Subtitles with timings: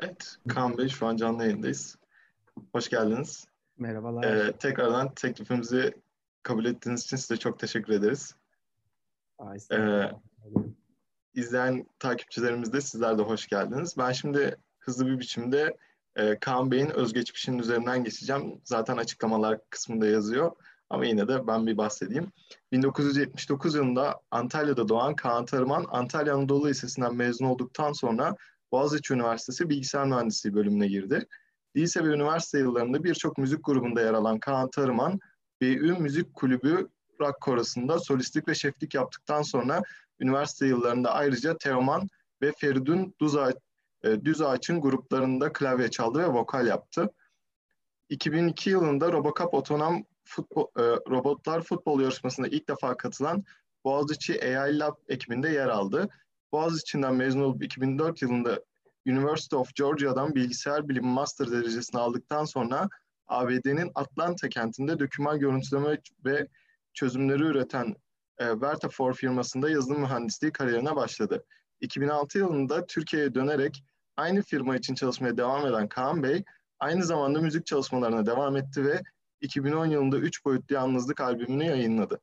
[0.00, 1.96] Evet, Kaan Bey şu an canlı yayındayız.
[2.72, 3.46] Hoş geldiniz.
[3.78, 4.24] Merhabalar.
[4.24, 5.94] Ee, tekrardan teklifimizi
[6.42, 8.34] kabul ettiğiniz için size çok teşekkür ederiz.
[9.38, 10.12] Ay, Ee,
[11.34, 13.94] izleyen takipçilerimiz de sizler de hoş geldiniz.
[13.98, 15.76] Ben şimdi hızlı bir biçimde
[16.16, 18.60] e, Kaan Bey'in özgeçmişinin üzerinden geçeceğim.
[18.64, 20.52] Zaten açıklamalar kısmında yazıyor.
[20.90, 22.32] Ama yine de ben bir bahsedeyim.
[22.72, 28.36] 1979 yılında Antalya'da doğan Kaan Tarıman, Antalya Anadolu Lisesi'nden mezun olduktan sonra
[28.72, 31.26] Boğaziçi Üniversitesi Bilgisayar Mühendisliği bölümüne girdi.
[31.76, 35.18] Lise ve üniversite yıllarında birçok müzik grubunda yer alan Kaan Tarıman,
[35.60, 36.88] BÜ Müzik Kulübü
[37.20, 39.82] Rock Korosu'nda solistlik ve şeflik yaptıktan sonra
[40.20, 42.08] üniversite yıllarında ayrıca Teoman
[42.42, 43.56] ve Feridun Düzağaç,
[44.02, 47.10] e, Düzağaç'ın gruplarında klavye çaldı ve vokal yaptı.
[48.08, 53.44] 2002 yılında Robocop Otonom futbol, e, Robotlar Futbol yarışmasında ilk defa katılan
[53.84, 56.08] Boğaziçi AI Lab ekibinde yer aldı.
[56.52, 58.60] Boğaziçi'nden mezun olup 2004 yılında
[59.06, 62.88] University of Georgia'dan bilgisayar bilimi master derecesini aldıktan sonra
[63.26, 66.48] ABD'nin Atlanta kentinde döküman görüntüleme ve
[66.94, 67.96] çözümleri üreten
[68.38, 71.44] e, Vertafor firmasında yazılım mühendisliği kariyerine başladı.
[71.80, 73.84] 2006 yılında Türkiye'ye dönerek
[74.16, 76.44] aynı firma için çalışmaya devam eden Kaan Bey,
[76.78, 79.02] aynı zamanda müzik çalışmalarına devam etti ve
[79.40, 82.20] 2010 yılında 3 boyutlu yalnızlık albümünü yayınladı.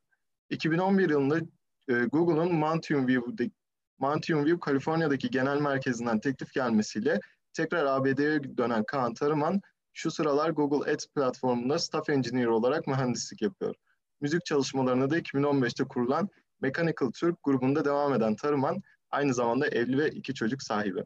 [0.50, 1.40] 2011 yılında
[1.88, 3.52] e, Google'ın Mountain View'daki
[4.00, 7.20] Mountain View, Kaliforniya'daki genel merkezinden teklif gelmesiyle
[7.54, 9.62] tekrar ABD'ye dönen Kaan Tarıman,
[9.94, 13.76] şu sıralar Google Ads platformunda staff engineer olarak mühendislik yapıyor.
[14.22, 16.30] Müzik çalışmalarına da 2015'te kurulan
[16.62, 21.04] Mechanical Turk grubunda devam eden Tarıman, aynı zamanda evli ve iki çocuk sahibi.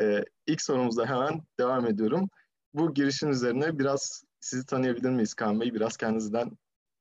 [0.00, 2.28] Ee, ilk sorumuzda hemen devam ediyorum.
[2.74, 5.74] Bu girişin üzerine biraz sizi tanıyabilir miyiz Kaan Bey?
[5.74, 6.50] Biraz kendinizden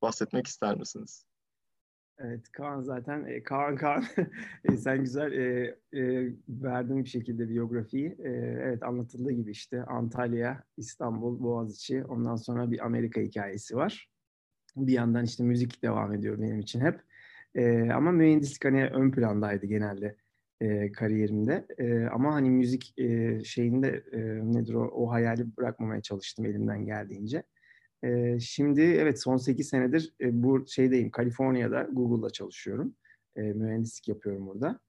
[0.02, 1.26] bahsetmek ister misiniz?
[2.20, 4.04] Evet Kaan zaten e, Kaan Kaan
[4.64, 8.16] e, sen güzel e, e, verdin bir şekilde biyografiyi.
[8.20, 8.30] E,
[8.64, 14.10] evet anlatıldığı gibi işte Antalya, İstanbul, Boğaziçi ondan sonra bir Amerika hikayesi var.
[14.76, 17.02] Bir yandan işte müzik devam ediyor benim için hep.
[17.56, 20.16] E, ama mühendislik hani ön plandaydı genelde
[20.62, 21.66] e, kariyerimde.
[21.78, 24.20] E, ama hani müzik e, şeyinde e,
[24.54, 27.44] nedir o, o hayali bırakmamaya çalıştım elimden geldiğince.
[28.04, 32.96] Ee, şimdi evet son 8 senedir e, bu şeydeyim Kaliforniya'da Google'da çalışıyorum.
[33.36, 34.80] E, mühendislik yapıyorum burada.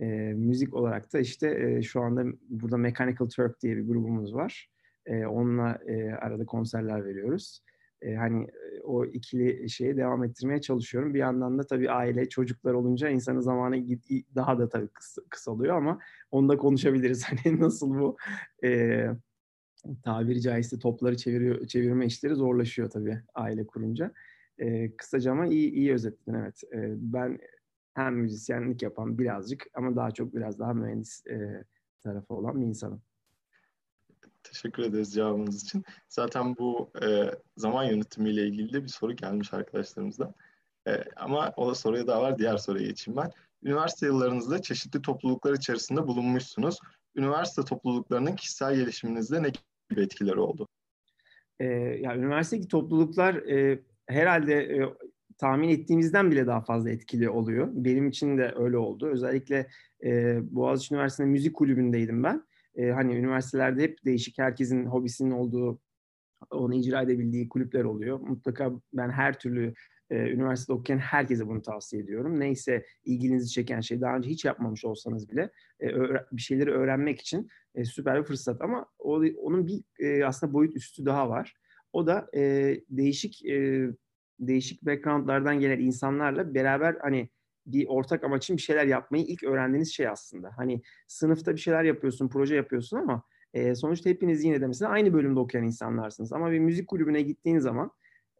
[0.00, 4.68] E, müzik olarak da işte e, şu anda burada Mechanical Turk diye bir grubumuz var.
[5.06, 7.62] E, onunla e, arada konserler veriyoruz.
[8.02, 11.14] E, hani e, o ikili şeye devam ettirmeye çalışıyorum.
[11.14, 13.86] Bir yandan da tabii aile, çocuklar olunca insanın zamanı
[14.34, 15.98] daha da tabii kıs kısalıyor ama
[16.30, 17.24] onu da konuşabiliriz.
[17.44, 18.16] Hani nasıl bu
[18.64, 19.06] e,
[20.04, 24.12] tabiri caizse topları çeviriyor, çevirme işleri zorlaşıyor tabii aile kurunca.
[24.58, 26.62] E, kısaca ama iyi, iyi özetledin evet.
[26.72, 27.38] E, ben
[27.94, 31.64] hem müzisyenlik yapan birazcık ama daha çok biraz daha mühendis e,
[32.00, 33.02] tarafı olan bir insanım.
[34.42, 35.84] Teşekkür ederiz cevabınız için.
[36.08, 40.34] Zaten bu e, zaman yönetimiyle ilgili de bir soru gelmiş arkadaşlarımızdan.
[40.88, 42.38] E, ama o da soruya daha var.
[42.38, 43.30] Diğer soruya geçeyim ben.
[43.62, 46.78] Üniversite yıllarınızda çeşitli topluluklar içerisinde bulunmuşsunuz.
[47.16, 49.52] Üniversite topluluklarının kişisel gelişiminizde ne
[49.90, 50.68] gibi etkileri oldu?
[51.60, 51.66] Ee,
[52.00, 54.80] ya üniversitedeki topluluklar e, herhalde e,
[55.38, 57.68] tahmin ettiğimizden bile daha fazla etkili oluyor.
[57.72, 59.06] Benim için de öyle oldu.
[59.06, 59.66] Özellikle
[60.04, 62.42] e, Boğaziçi Üniversitesi'nde müzik kulübündeydim ben.
[62.74, 65.80] E, hani üniversitelerde hep değişik herkesin hobisinin olduğu,
[66.50, 68.20] onu icra edebildiği kulüpler oluyor.
[68.20, 69.74] Mutlaka ben her türlü
[70.10, 72.40] e, üniversitede okuyan herkese bunu tavsiye ediyorum.
[72.40, 75.50] Neyse ilginizi çeken şey daha önce hiç yapmamış olsanız bile
[75.82, 75.88] e,
[76.32, 78.62] bir şeyleri öğrenmek için e, süper bir fırsat.
[78.62, 81.56] Ama o, onun bir e, aslında boyut üstü daha var.
[81.92, 83.86] O da e, değişik e,
[84.40, 87.28] değişik backgroundlardan gelen insanlarla beraber hani
[87.66, 90.50] bir ortak amacın bir şeyler yapmayı ilk öğrendiğiniz şey aslında.
[90.56, 93.22] Hani sınıfta bir şeyler yapıyorsun, proje yapıyorsun ama
[93.54, 96.32] e, sonuçta hepiniz yine de mesela aynı bölümde okuyan insanlarsınız.
[96.32, 97.90] Ama bir müzik kulübüne gittiğin zaman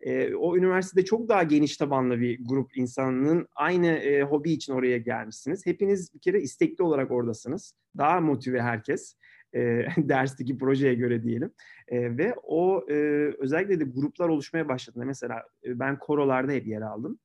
[0.01, 4.99] e, o üniversitede çok daha geniş tabanlı bir grup insanının aynı e, hobi için oraya
[4.99, 5.67] gelmişsiniz.
[5.67, 7.75] Hepiniz bir kere istekli olarak oradasınız.
[7.99, 9.17] Daha motive herkes.
[9.55, 9.59] E,
[9.97, 11.53] dersteki projeye göre diyelim.
[11.89, 12.95] E, ve o e,
[13.39, 17.19] özellikle de gruplar oluşmaya başladığında mesela e, ben korolarda hep yer aldım.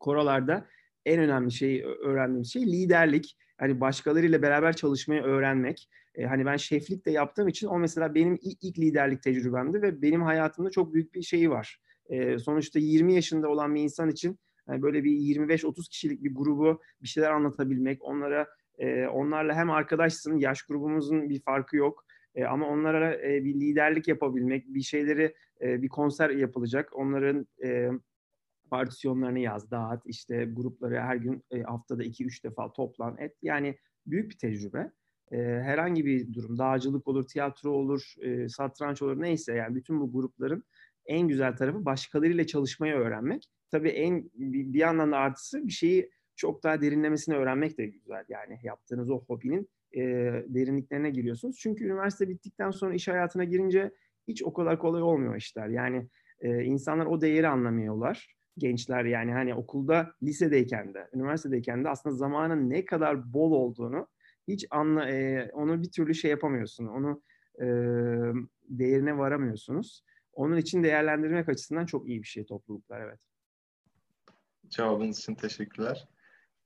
[0.00, 0.66] Korolarda
[1.04, 3.36] en önemli şey öğrendiğim şey liderlik.
[3.58, 5.88] Hani başkalarıyla beraber çalışmayı öğrenmek.
[6.14, 10.02] E, hani ben şeflik de yaptığım için o mesela benim ilk, ilk liderlik tecrübemdi ve
[10.02, 14.38] benim hayatımda çok büyük bir şeyi var e, sonuçta 20 yaşında olan bir insan için
[14.68, 18.46] yani böyle bir 25-30 kişilik bir grubu bir şeyler anlatabilmek, onlara
[18.78, 22.04] e, onlarla hem arkadaşsın, yaş grubumuzun bir farkı yok.
[22.34, 26.96] E, ama onlara e, bir liderlik yapabilmek, bir şeyleri, e, bir konser yapılacak.
[26.96, 27.90] Onların e,
[28.70, 33.36] partisyonlarını yaz, dağıt, işte grupları her gün e, haftada 2-3 defa toplan et.
[33.42, 34.92] Yani büyük bir tecrübe.
[35.32, 40.12] e, herhangi bir durum, dağcılık olur, tiyatro olur, e, satranç olur neyse yani bütün bu
[40.12, 40.64] grupların
[41.06, 43.48] en güzel tarafı başkalarıyla çalışmayı öğrenmek.
[43.70, 48.24] Tabii en bir, yandan da artısı bir şeyi çok daha derinlemesine öğrenmek de güzel.
[48.28, 50.02] Yani yaptığınız o hobinin e,
[50.48, 51.58] derinliklerine giriyorsunuz.
[51.58, 53.90] Çünkü üniversite bittikten sonra iş hayatına girince
[54.28, 55.68] hiç o kadar kolay olmuyor işler.
[55.68, 56.08] Yani
[56.40, 58.36] e, insanlar o değeri anlamıyorlar.
[58.58, 64.08] Gençler yani hani okulda, lisedeyken de, üniversitedeyken de aslında zamanın ne kadar bol olduğunu
[64.48, 66.86] hiç anla, e, onu bir türlü şey yapamıyorsun.
[66.86, 67.22] Onu
[67.60, 67.66] e,
[68.68, 70.04] değerine varamıyorsunuz.
[70.36, 73.20] Onun için değerlendirmek açısından çok iyi bir şey topluluklar evet.
[74.68, 76.08] Cevabınız için teşekkürler.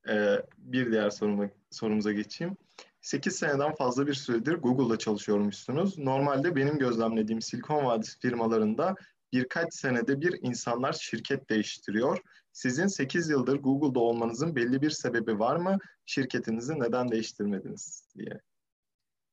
[0.09, 2.57] Ee, bir diğer soruma, sorumuza geçeyim.
[3.01, 5.99] 8 seneden fazla bir süredir Google'da çalışıyormuşsunuz.
[5.99, 8.95] Normalde benim gözlemlediğim Silikon Vadisi firmalarında
[9.33, 12.19] birkaç senede bir insanlar şirket değiştiriyor.
[12.53, 15.79] Sizin 8 yıldır Google'da olmanızın belli bir sebebi var mı?
[16.07, 18.41] Şirketinizi neden değiştirmediniz diye.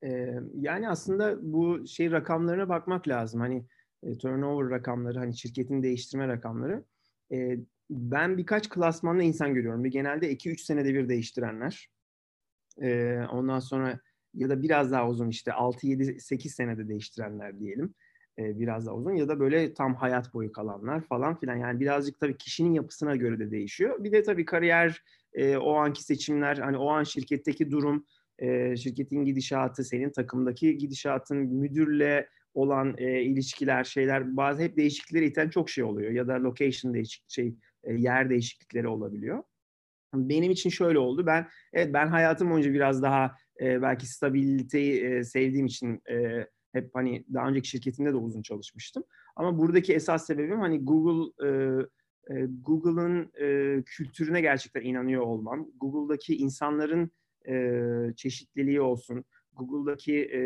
[0.03, 3.41] Ee, yani aslında bu şey rakamlarına bakmak lazım.
[3.41, 3.65] Hani
[4.03, 6.83] e, turnover rakamları, hani şirketin değiştirme rakamları.
[7.31, 7.57] E,
[7.89, 11.89] ben birkaç klasmanda insan görüyorum ve genelde 2-3 senede bir değiştirenler.
[12.81, 13.99] E, ondan sonra
[14.33, 17.93] ya da biraz daha uzun işte 6-7-8 senede değiştirenler diyelim.
[18.39, 21.55] E, biraz daha uzun ya da böyle tam hayat boyu kalanlar falan filan.
[21.55, 24.03] Yani birazcık tabii kişinin yapısına göre de değişiyor.
[24.03, 25.03] Bir de tabii kariyer,
[25.33, 28.05] e, o anki seçimler, hani o an şirketteki durum,
[28.39, 32.27] e, şirketin gidişatı, senin takımdaki gidişatın, müdürle
[32.57, 37.29] olan e, ilişkiler, şeyler bazı hep değişiklikleri iten çok şey oluyor ya da location değişik
[37.29, 39.43] şey e, yer değişiklikleri olabiliyor.
[40.13, 41.25] Benim için şöyle oldu.
[41.25, 46.89] Ben evet ben hayatım boyunca biraz daha e, belki stabiliteyi e, sevdiğim için e, hep
[46.93, 49.03] hani daha önceki şirketimde de uzun çalışmıştım.
[49.35, 51.49] Ama buradaki esas sebebim hani Google e,
[52.35, 55.67] e, Google'ın e, kültürüne gerçekten inanıyor olmam.
[55.79, 57.11] Google'daki insanların
[57.49, 57.81] e,
[58.15, 60.39] çeşitliliği olsun, Google'daki e,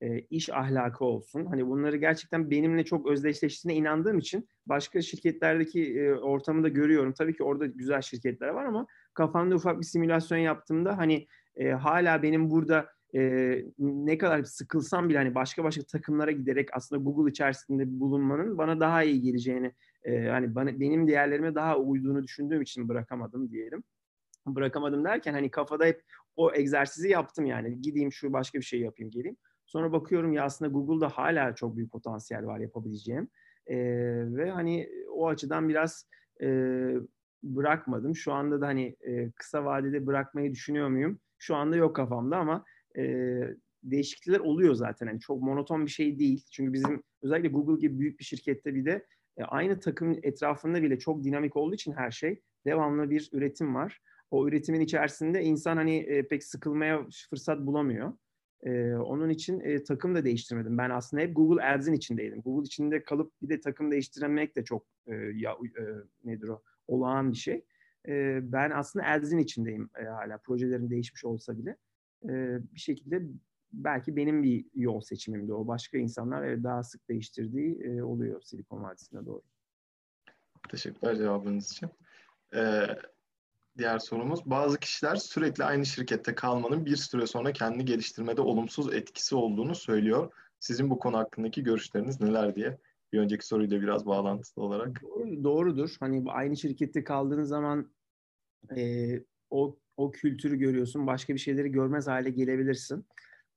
[0.00, 1.46] e, iş ahlakı olsun.
[1.46, 7.12] Hani bunları gerçekten benimle çok özdeşleştiğine inandığım için başka şirketlerdeki e, ortamı da görüyorum.
[7.12, 11.26] Tabii ki orada güzel şirketler var ama kafamda ufak bir simülasyon yaptığımda hani
[11.56, 13.20] e, hala benim burada e,
[13.78, 19.02] ne kadar sıkılsam bile hani başka başka takımlara giderek aslında Google içerisinde bulunmanın bana daha
[19.02, 19.72] iyi geleceğini
[20.04, 23.82] e, hani bana, benim değerlerime daha uyduğunu düşündüğüm için bırakamadım diyelim.
[24.46, 26.02] Bırakamadım derken hani kafada hep
[26.36, 29.36] o egzersizi yaptım yani gideyim şu başka bir şey yapayım geleyim.
[29.66, 33.28] Sonra bakıyorum ya aslında Google'da hala çok büyük potansiyel var yapabileceğim.
[33.66, 33.76] E,
[34.36, 36.08] ve hani o açıdan biraz
[36.42, 36.48] e,
[37.42, 38.16] bırakmadım.
[38.16, 41.20] Şu anda da hani e, kısa vadede bırakmayı düşünüyor muyum?
[41.38, 42.64] Şu anda yok kafamda ama
[42.98, 43.02] e,
[43.82, 45.06] değişiklikler oluyor zaten.
[45.06, 46.44] Yani çok monoton bir şey değil.
[46.50, 49.06] Çünkü bizim özellikle Google gibi büyük bir şirkette bir de
[49.36, 54.00] e, aynı takım etrafında bile çok dinamik olduğu için her şey devamlı bir üretim var.
[54.30, 58.12] O üretimin içerisinde insan hani e, pek sıkılmaya fırsat bulamıyor.
[58.64, 60.78] Ee, onun için e, takım da değiştirmedim.
[60.78, 62.40] Ben aslında hep Google Ads'in içindeydim.
[62.40, 65.82] Google içinde kalıp bir de takım değiştirmek de çok e, ya e,
[66.24, 67.64] nedir o olağan bir şey.
[68.08, 71.76] E, ben aslında Ads'in içindeyim e, hala projelerin değişmiş olsa bile.
[72.24, 73.22] E, bir şekilde
[73.72, 75.66] belki benim bir yol seçimimdi o.
[75.66, 79.42] Başka insanlar evet, daha sık değiştirdiği e, oluyor Silikon Vadisi'ne doğru.
[80.68, 81.88] Teşekkürler cevabınız için.
[82.54, 82.86] Ee,
[83.78, 84.40] diğer sorumuz.
[84.46, 90.32] Bazı kişiler sürekli aynı şirkette kalmanın bir süre sonra kendini geliştirmede olumsuz etkisi olduğunu söylüyor.
[90.60, 92.78] Sizin bu konu hakkındaki görüşleriniz neler diye
[93.12, 95.02] bir önceki soruyla biraz bağlantılı olarak.
[95.02, 95.96] Doğru, doğrudur.
[96.00, 97.92] Hani aynı şirkette kaldığınız zaman
[98.76, 99.10] e,
[99.50, 101.06] o o kültürü görüyorsun.
[101.06, 103.06] Başka bir şeyleri görmez hale gelebilirsin.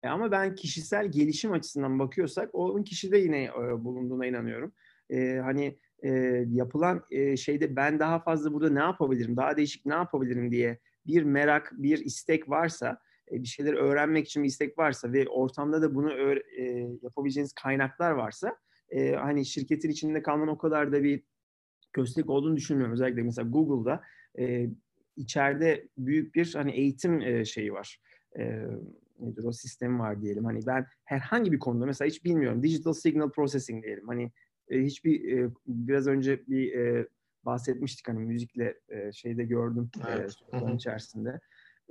[0.03, 4.73] E, ama ben kişisel gelişim açısından bakıyorsak onun kişide yine e, bulunduğuna inanıyorum.
[5.09, 6.09] E, hani e,
[6.51, 11.23] yapılan e, şeyde ben daha fazla burada ne yapabilirim, daha değişik ne yapabilirim diye bir
[11.23, 12.99] merak, bir istek varsa,
[13.31, 16.13] e, bir şeyler öğrenmek için bir istek varsa ve ortamda da bunu
[16.57, 16.63] e,
[17.01, 18.57] yapabileceğiniz kaynaklar varsa,
[18.89, 21.23] e, hani şirketin içinde kalmanın o kadar da bir
[21.93, 22.93] köstek olduğunu düşünmüyorum.
[22.93, 24.01] Özellikle mesela Google'da
[24.39, 24.69] e,
[25.15, 28.01] içeride büyük bir hani eğitim e, şeyi var.
[28.39, 28.65] E,
[29.19, 30.45] nedir o sistemi var diyelim.
[30.45, 32.63] Hani ben herhangi bir konuda mesela hiç bilmiyorum.
[32.63, 34.07] Digital Signal Processing diyelim.
[34.07, 34.31] Hani
[34.69, 37.07] e, hiçbir e, biraz önce bir e,
[37.45, 40.35] bahsetmiştik hani müzikle e, şeyde gördüm evet.
[40.53, 41.39] e, içerisinde.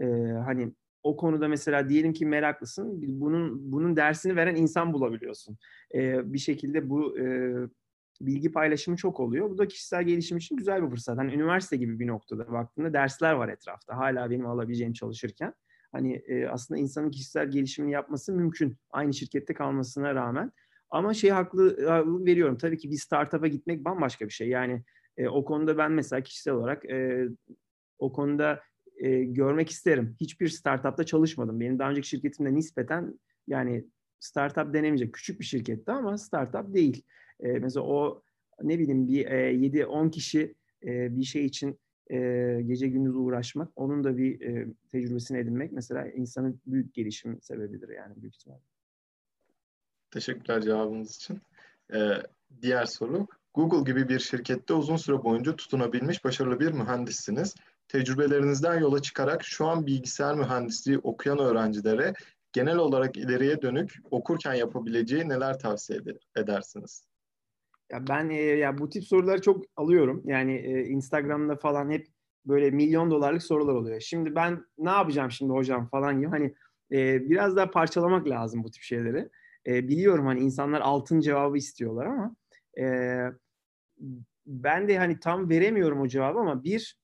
[0.01, 0.07] E,
[0.45, 5.59] hani o konuda mesela diyelim ki meraklısın, bunun bunun dersini veren insan bulabiliyorsun.
[5.95, 7.55] E, bir şekilde bu e,
[8.21, 9.51] bilgi paylaşımı çok oluyor.
[9.51, 11.19] Bu da kişisel gelişim için güzel bir fırsat.
[11.19, 13.97] Hani üniversite gibi bir noktada baktığında dersler var etrafta.
[13.97, 15.55] Hala benim alabileceğim çalışırken.
[15.93, 18.77] Hani e, aslında insanın kişisel gelişimini yapması mümkün.
[18.91, 20.53] Aynı şirkette kalmasına rağmen.
[20.91, 22.59] Ama şey haklı, haklı veriyorum.
[22.59, 24.49] Tabii ki bir startup'a gitmek bambaşka bir şey.
[24.49, 24.83] Yani
[25.17, 27.29] e, o konuda ben mesela kişisel olarak e,
[27.99, 28.61] o konuda
[28.97, 30.17] e, görmek isterim.
[30.21, 31.61] Hiçbir startupta çalışmadım.
[31.61, 33.85] Benim daha önceki şirketimde nispeten yani
[34.21, 37.03] startup denemeyecek küçük bir şirketti ama startup değil.
[37.41, 38.23] E, mesela o
[38.63, 41.79] ne bileyim bir e, 7-10 kişi e, bir şey için
[42.11, 42.19] e,
[42.67, 48.23] gece gündüz uğraşmak, onun da bir e, tecrübesini edinmek mesela insanın büyük gelişim sebebidir yani
[48.23, 48.76] büyük ihtimalle.
[50.17, 51.41] Teşekkürler cevabınız için.
[51.95, 51.99] Ee,
[52.63, 53.27] diğer soru.
[53.55, 57.55] Google gibi bir şirkette uzun süre boyunca tutunabilmiş başarılı bir mühendissiniz.
[57.89, 62.15] Tecrübelerinizden yola çıkarak şu an bilgisayar mühendisliği okuyan öğrencilere
[62.53, 66.01] genel olarak ileriye dönük okurken yapabileceği neler tavsiye
[66.37, 67.07] edersiniz?
[67.93, 70.23] Ya ben e, ya bu tip soruları çok alıyorum.
[70.25, 72.07] Yani e, Instagram'da falan hep
[72.47, 74.01] böyle milyon dolarlık sorular oluyor.
[74.01, 76.55] Şimdi ben ne yapacağım şimdi hocam falan gibi hani
[76.93, 79.29] e, biraz daha parçalamak lazım bu tip şeyleri.
[79.67, 82.37] E, biliyorum hani insanlar altın cevabı istiyorlar ama
[82.79, 83.19] e,
[84.47, 86.99] ben de hani tam veremiyorum o cevabı ama bir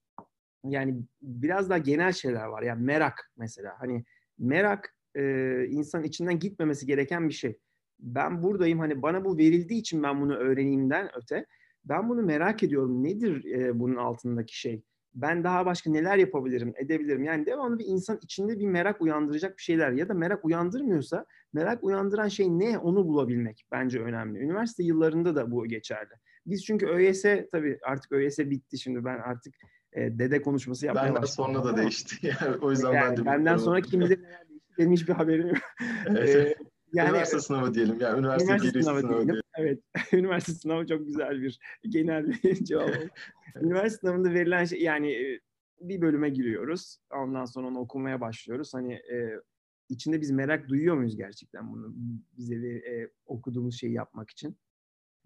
[0.64, 2.62] yani biraz daha genel şeyler var.
[2.62, 3.75] Yani merak mesela.
[3.78, 4.04] Hani
[4.38, 7.59] merak e, insan içinden gitmemesi gereken bir şey.
[8.00, 11.47] Ben buradayım hani bana bu verildiği için ben bunu öğreneyimden öte
[11.85, 13.04] ben bunu merak ediyorum.
[13.04, 14.83] Nedir e, bunun altındaki şey?
[15.14, 17.25] Ben daha başka neler yapabilirim, edebilirim?
[17.25, 21.85] Yani devamlı bir insan içinde bir merak uyandıracak bir şeyler ya da merak uyandırmıyorsa merak
[21.85, 24.38] uyandıran şey ne onu bulabilmek bence önemli.
[24.38, 26.12] Üniversite yıllarında da bu geçerli.
[26.47, 29.54] Biz çünkü ÖYS tabii artık ÖYS bitti şimdi ben artık
[29.92, 31.54] e, dede konuşması yapmaya benden başladım.
[31.54, 32.16] sonra da değişti.
[32.40, 35.49] Yani o yüzden yani ben de benden sonra kim bilir neler değişti benim hiçbir haberim
[35.49, 35.59] yok.
[36.07, 36.57] Evet.
[36.93, 38.01] yani, üniversite sınavı diyelim.
[38.01, 39.43] Yani üniversite, üniversite sınavı, sınavı diyelim.
[39.59, 39.79] Evet.
[40.13, 42.91] üniversite sınavı çok güzel bir genel bir cevap
[43.63, 45.39] üniversite sınavında verilen şey yani
[45.81, 46.99] bir bölüme giriyoruz.
[47.15, 48.75] Ondan sonra onu okumaya başlıyoruz.
[48.75, 49.41] Hani e,
[49.89, 51.95] içinde biz merak duyuyor muyuz gerçekten bunu
[52.39, 54.57] bize e, okuduğumuz şeyi yapmak için?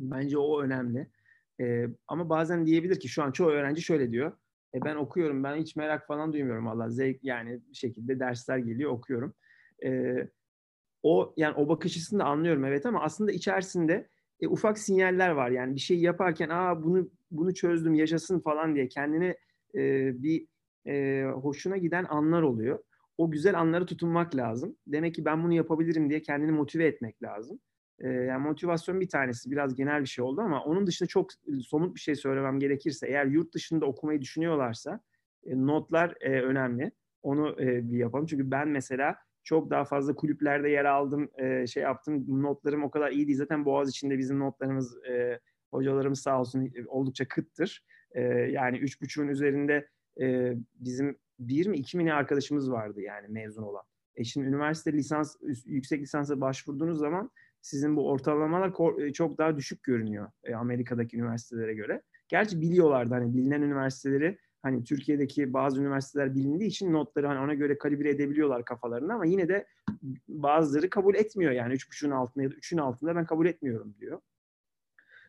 [0.00, 1.10] Bence o önemli.
[1.60, 4.32] E, ama bazen diyebilir ki şu an çoğu öğrenci şöyle diyor.
[4.74, 8.90] E, ben okuyorum, ben hiç merak falan duymuyorum Allah zevk yani bir şekilde dersler geliyor
[8.90, 9.34] okuyorum.
[9.84, 10.14] E,
[11.06, 14.08] o yani o bakış açısını da anlıyorum evet ama aslında içerisinde
[14.40, 18.88] e, ufak sinyaller var yani bir şey yaparken aa bunu bunu çözdüm yaşasın falan diye
[18.88, 19.36] kendine
[19.74, 20.46] e, bir
[20.86, 22.78] e, hoşuna giden anlar oluyor.
[23.18, 24.76] O güzel anları tutunmak lazım.
[24.86, 27.58] Demek ki ben bunu yapabilirim diye kendini motive etmek lazım.
[27.98, 31.30] E, yani motivasyon bir tanesi biraz genel bir şey oldu ama onun dışında çok
[31.66, 35.00] somut bir şey söylemem gerekirse eğer yurt dışında okumayı düşünüyorlarsa
[35.44, 36.92] e, notlar e, önemli.
[37.22, 38.26] Onu e, bir yapalım.
[38.26, 42.42] Çünkü ben mesela çok daha fazla kulüplerde yer aldım, e, şey yaptım.
[42.42, 43.38] Notlarım o kadar iyi değil.
[43.38, 47.84] Zaten Boğaz içinde bizim notlarımız, e, hocalarımız sağ olsun oldukça kıttır.
[48.10, 49.88] E, yani üç buçuğun üzerinde
[50.20, 53.82] e, bizim bir mi iki mi ne arkadaşımız vardı yani mezun olan.
[54.16, 58.72] E şimdi üniversite lisans, yüksek lisansa başvurduğunuz zaman sizin bu ortalamalar
[59.12, 62.02] çok daha düşük görünüyor Amerika'daki üniversitelere göre.
[62.28, 67.78] Gerçi biliyorlardı hani bilinen üniversiteleri hani Türkiye'deki bazı üniversiteler bilindiği için notları hani ona göre
[67.78, 69.66] kalibre edebiliyorlar kafalarını ama yine de
[70.28, 74.20] bazıları kabul etmiyor yani 3.5'ün altında ya da 3'ün altında ben kabul etmiyorum diyor.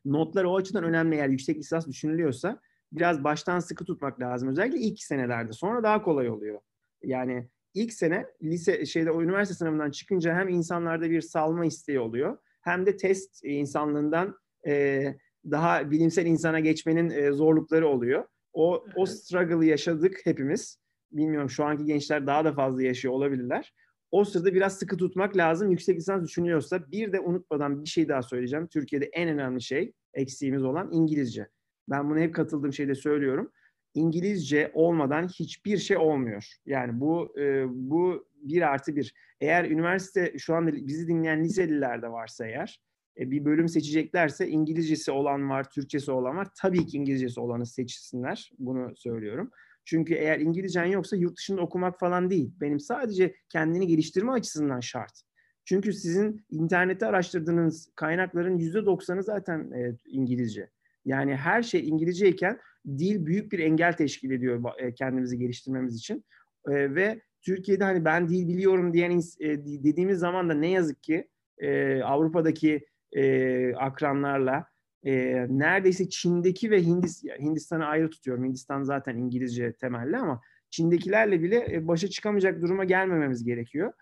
[0.05, 2.59] Notlar o açıdan önemli eğer yüksek lisans düşünülüyorsa
[2.91, 4.49] biraz baştan sıkı tutmak lazım.
[4.49, 5.53] Özellikle ilk senelerde.
[5.53, 6.59] Sonra daha kolay oluyor.
[7.03, 12.37] Yani ilk sene lise şeyde o üniversite sınavından çıkınca hem insanlarda bir salma isteği oluyor
[12.61, 15.03] hem de test insanlığından e,
[15.51, 18.25] daha bilimsel insana geçmenin e, zorlukları oluyor.
[18.57, 20.79] O o struggle'ı yaşadık hepimiz.
[21.11, 23.73] Bilmiyorum şu anki gençler daha da fazla yaşıyor olabilirler.
[24.11, 25.71] O sırada biraz sıkı tutmak lazım.
[25.71, 28.67] Yüksek lisans düşünüyorsa bir de unutmadan bir şey daha söyleyeceğim.
[28.67, 31.47] Türkiye'de en önemli şey eksiğimiz olan İngilizce.
[31.89, 33.51] Ben bunu hep katıldığım şeyde söylüyorum.
[33.93, 36.47] İngilizce olmadan hiçbir şey olmuyor.
[36.65, 39.13] Yani bu e, bu bir artı bir.
[39.41, 42.81] Eğer üniversite şu anda bizi dinleyen liseliler de varsa eğer
[43.19, 46.47] bir bölüm seçeceklerse İngilizcesi olan var, Türkçesi olan var.
[46.61, 48.51] Tabii ki İngilizcesi olanı seçsinler.
[48.59, 49.51] Bunu söylüyorum.
[49.85, 52.51] Çünkü eğer İngilizcen yoksa yurt dışında okumak falan değil.
[52.61, 55.21] Benim sadece kendini geliştirme açısından şart.
[55.65, 60.69] Çünkü sizin internette araştırdığınız kaynakların %90'ı zaten e, İngilizce.
[61.05, 66.25] Yani her şey İngilizceyken dil büyük bir engel teşkil ediyor e, kendimizi geliştirmemiz için.
[66.67, 71.27] E, ve Türkiye'de hani ben dil biliyorum diyen e, dediğimiz zaman da ne yazık ki
[72.03, 72.85] Avrupa'daki
[73.77, 74.65] akranlarla
[75.49, 78.45] neredeyse Çin'deki ve Hindist Hindistan'ı ayrı tutuyorum.
[78.45, 83.93] Hindistan zaten İngilizce temelli ama Çin'dekilerle bile başa çıkamayacak duruma gelmememiz gerekiyor.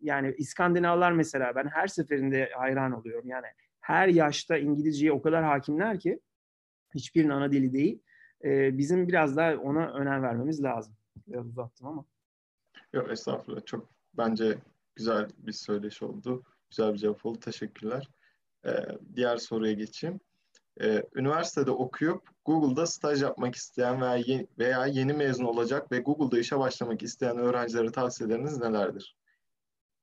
[0.00, 3.28] yani İskandinavlar mesela ben her seferinde hayran oluyorum.
[3.28, 3.46] Yani
[3.80, 6.20] her yaşta İngilizceye o kadar hakimler ki
[6.94, 8.02] hiçbirinin ana dili değil.
[8.44, 10.94] E, bizim biraz daha ona önem vermemiz lazım.
[11.26, 12.04] Biraz uzattım ama.
[12.92, 13.66] Yok estağfurullah.
[13.66, 14.58] Çok bence
[14.96, 16.42] güzel bir söyleşi oldu.
[16.70, 17.40] Güzel bir cevap oldu.
[17.40, 18.08] Teşekkürler.
[18.66, 18.70] Ee,
[19.14, 20.20] diğer soruya geçeyim.
[20.80, 26.38] Ee, üniversitede okuyup Google'da staj yapmak isteyen veya yeni, veya yeni mezun olacak ve Google'da
[26.38, 29.16] işe başlamak isteyen öğrencilere tavsiyeleriniz nelerdir?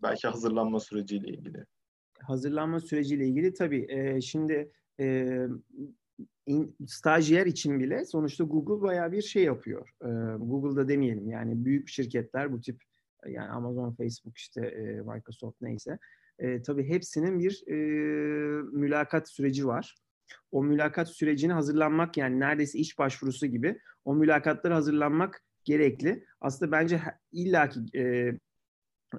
[0.01, 1.65] Belki hazırlanma süreciyle ilgili.
[2.19, 3.85] Hazırlanma süreciyle ilgili tabii.
[3.89, 5.37] E, şimdi e,
[6.45, 9.89] in, stajyer için bile sonuçta Google bayağı bir şey yapıyor.
[10.01, 12.83] E, Google'da demeyelim yani büyük şirketler bu tip
[13.27, 15.99] yani Amazon, Facebook işte e, Microsoft neyse.
[16.39, 17.75] E, tabii hepsinin bir e,
[18.71, 19.95] mülakat süreci var.
[20.51, 26.25] O mülakat sürecini hazırlanmak yani neredeyse iş başvurusu gibi o mülakatlara hazırlanmak gerekli.
[26.41, 27.01] Aslında bence
[27.31, 28.01] illaki e,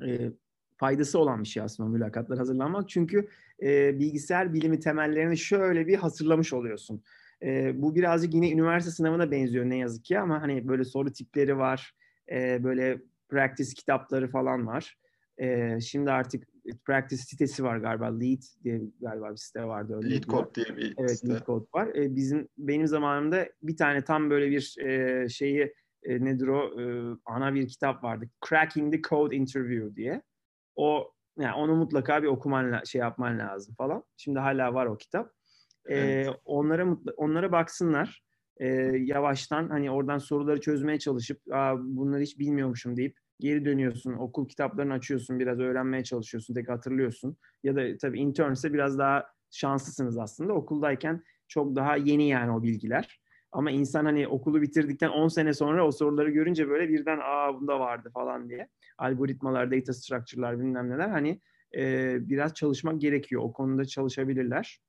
[0.06, 0.32] e,
[0.76, 2.88] faydası olan bir şey aslında o mülakatlar hazırlanmak.
[2.88, 3.28] Çünkü
[3.62, 7.02] e, bilgisayar bilimi temellerini şöyle bir hatırlamış oluyorsun.
[7.42, 11.58] E, bu birazcık yine üniversite sınavına benziyor ne yazık ki ama hani böyle soru tipleri
[11.58, 11.94] var,
[12.32, 14.96] e, böyle practice kitapları falan var.
[15.38, 16.48] E, şimdi artık
[16.84, 18.04] practice sitesi var galiba.
[18.04, 19.96] Lead diye galiba bir site vardı.
[19.96, 21.32] Öyle Lead Code diye bir evet, site.
[21.32, 21.88] Lead Code var.
[21.94, 27.16] E, bizim benim zamanımda bir tane tam böyle bir e, şeyi e, nedir o e,
[27.24, 28.24] ana bir kitap vardı.
[28.48, 30.22] Cracking the Code Interview diye.
[30.76, 34.04] O yani onu mutlaka bir okuman şey yapman lazım falan.
[34.16, 35.32] Şimdi hala var o kitap.
[35.86, 36.30] E, evet.
[36.44, 38.22] onlara onlara baksınlar.
[38.56, 38.66] E,
[38.96, 44.12] yavaştan hani oradan soruları çözmeye çalışıp Aa, bunları hiç bilmiyormuşum deyip geri dönüyorsun.
[44.12, 45.38] Okul kitaplarını açıyorsun.
[45.38, 46.54] Biraz öğrenmeye çalışıyorsun.
[46.54, 47.36] Tek hatırlıyorsun.
[47.62, 50.52] Ya da tabii intern ise biraz daha şanslısınız aslında.
[50.52, 53.20] Okuldayken çok daha yeni yani o bilgiler.
[53.52, 57.80] Ama insan hani okulu bitirdikten 10 sene sonra o soruları görünce böyle birden aa bunda
[57.80, 58.68] vardı falan diye.
[58.98, 61.40] Algoritmalar, data structure'lar bilmem neler hani
[61.76, 63.42] e, biraz çalışmak gerekiyor.
[63.42, 64.80] O konuda çalışabilirler.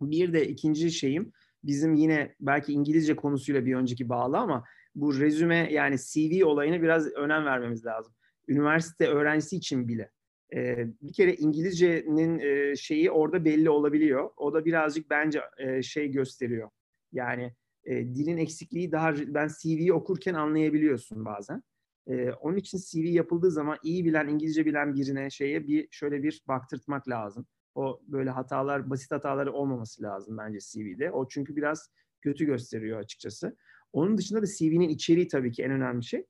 [0.00, 1.32] Bir de ikinci şeyim
[1.64, 4.64] bizim yine belki İngilizce konusuyla bir önceki bağlı ama
[5.00, 8.14] bu rezüme yani CV olayına biraz önem vermemiz lazım.
[8.48, 10.10] Üniversite öğrencisi için bile.
[10.54, 14.30] E, bir kere İngilizcenin e, şeyi orada belli olabiliyor.
[14.36, 16.70] O da birazcık bence e, şey gösteriyor.
[17.12, 21.62] Yani e, dilin eksikliği daha ben CV'yi okurken anlayabiliyorsun bazen.
[22.06, 26.42] E, onun için CV yapıldığı zaman iyi bilen, İngilizce bilen birine şeye bir şöyle bir
[26.48, 27.46] baktırtmak lazım.
[27.74, 31.10] O böyle hatalar, basit hataları olmaması lazım bence CV'de.
[31.10, 33.56] O çünkü biraz kötü gösteriyor açıkçası.
[33.92, 36.24] Onun dışında da CV'nin içeriği tabii ki en önemli şey.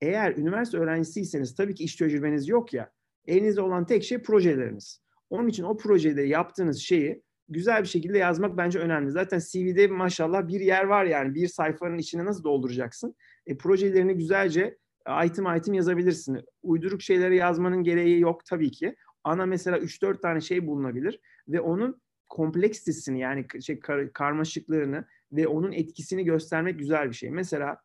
[0.00, 2.90] Eğer üniversite öğrencisiyseniz tabii ki iş tecrübeniz yok ya.
[3.26, 5.00] Elinizde olan tek şey projeleriniz.
[5.30, 9.10] Onun için o projede yaptığınız şeyi güzel bir şekilde yazmak bence önemli.
[9.10, 13.14] Zaten CV'de maşallah bir yer var yani bir sayfanın içine nasıl dolduracaksın?
[13.46, 14.78] E, projelerini güzelce
[15.24, 16.40] item item yazabilirsin.
[16.62, 18.96] Uyduruk şeyleri yazmanın gereği yok tabii ki.
[19.24, 25.04] Ana mesela 3-4 tane şey bulunabilir ve onun kompleksitesini yani şey kar, karmaşıklığını
[25.36, 27.30] ve onun etkisini göstermek güzel bir şey.
[27.30, 27.78] Mesela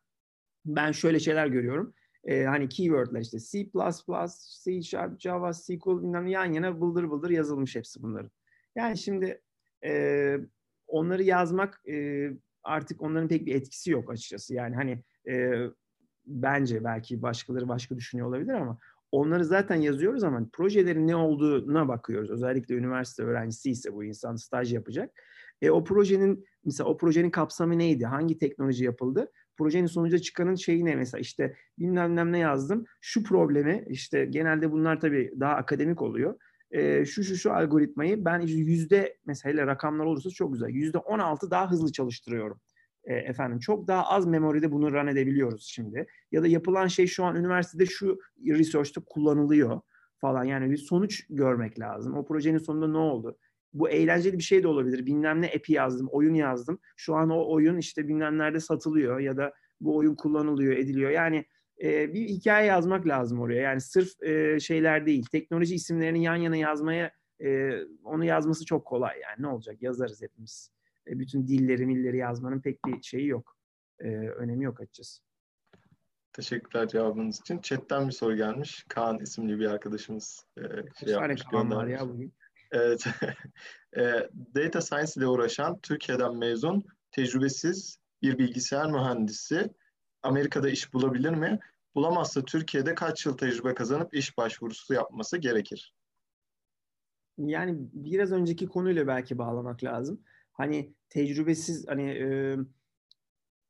[0.64, 1.94] ben şöyle şeyler görüyorum.
[2.24, 3.66] Ee, hani keywordler işte C++,
[4.64, 8.30] C Sharp, Java, SQL bilmem yan yana bıldır bıldır yazılmış hepsi bunların.
[8.76, 9.42] Yani şimdi
[9.84, 10.36] e,
[10.86, 12.28] onları yazmak e,
[12.62, 14.54] artık onların pek bir etkisi yok açıkçası.
[14.54, 15.64] Yani hani e,
[16.26, 18.78] bence belki başkaları başka düşünüyor olabilir ama
[19.12, 22.30] onları zaten yazıyoruz ama projelerin ne olduğuna bakıyoruz.
[22.30, 25.10] Özellikle üniversite öğrencisi ise bu insan staj yapacak.
[25.62, 28.06] E, o projenin mesela o projenin kapsamı neydi?
[28.06, 29.32] Hangi teknoloji yapıldı?
[29.58, 32.84] Projenin sonuca çıkanın şeyi ne mesela işte bilmem ne yazdım.
[33.00, 36.34] Şu problemi işte genelde bunlar tabii daha akademik oluyor.
[36.70, 40.68] E, şu şu şu algoritmayı ben yüzde mesela rakamlar olursa çok güzel.
[40.68, 42.60] Yüzde 16 daha hızlı çalıştırıyorum
[43.04, 46.06] e, efendim çok daha az memoride bunu run edebiliyoruz şimdi.
[46.32, 49.80] Ya da yapılan şey şu an üniversitede şu research'ta kullanılıyor
[50.20, 50.44] falan.
[50.44, 52.16] Yani bir sonuç görmek lazım.
[52.16, 53.38] O projenin sonunda ne oldu?
[53.72, 55.06] Bu eğlenceli bir şey de olabilir.
[55.06, 56.78] Bilmem ne app'i yazdım, oyun yazdım.
[56.96, 61.10] Şu an o oyun işte bilmem nerede satılıyor ya da bu oyun kullanılıyor, ediliyor.
[61.10, 61.44] Yani
[61.82, 63.62] e, bir hikaye yazmak lazım oraya.
[63.62, 65.26] Yani sırf e, şeyler değil.
[65.32, 67.10] Teknoloji isimlerini yan yana yazmaya
[67.44, 67.70] e,
[68.04, 69.42] onu yazması çok kolay yani.
[69.42, 69.82] Ne olacak?
[69.82, 70.70] Yazarız hepimiz.
[71.06, 73.56] E, bütün dilleri milleri yazmanın pek bir şeyi yok.
[73.98, 75.22] E, önemi yok açıkçası.
[76.32, 77.58] Teşekkürler cevabınız için.
[77.58, 78.84] Chat'ten bir soru gelmiş.
[78.88, 80.62] Kaan isimli bir arkadaşımız e,
[81.04, 82.34] şey yapmış, Kaan var ya bugün.
[82.72, 83.06] Evet.
[83.96, 84.02] e,
[84.54, 89.74] data Science ile uğraşan Türkiye'den mezun, tecrübesiz bir bilgisayar mühendisi
[90.22, 91.58] Amerika'da iş bulabilir mi?
[91.94, 95.94] Bulamazsa Türkiye'de kaç yıl tecrübe kazanıp iş başvurusu yapması gerekir?
[97.38, 100.20] Yani biraz önceki konuyla belki bağlamak lazım
[100.60, 102.56] hani tecrübesiz hani e,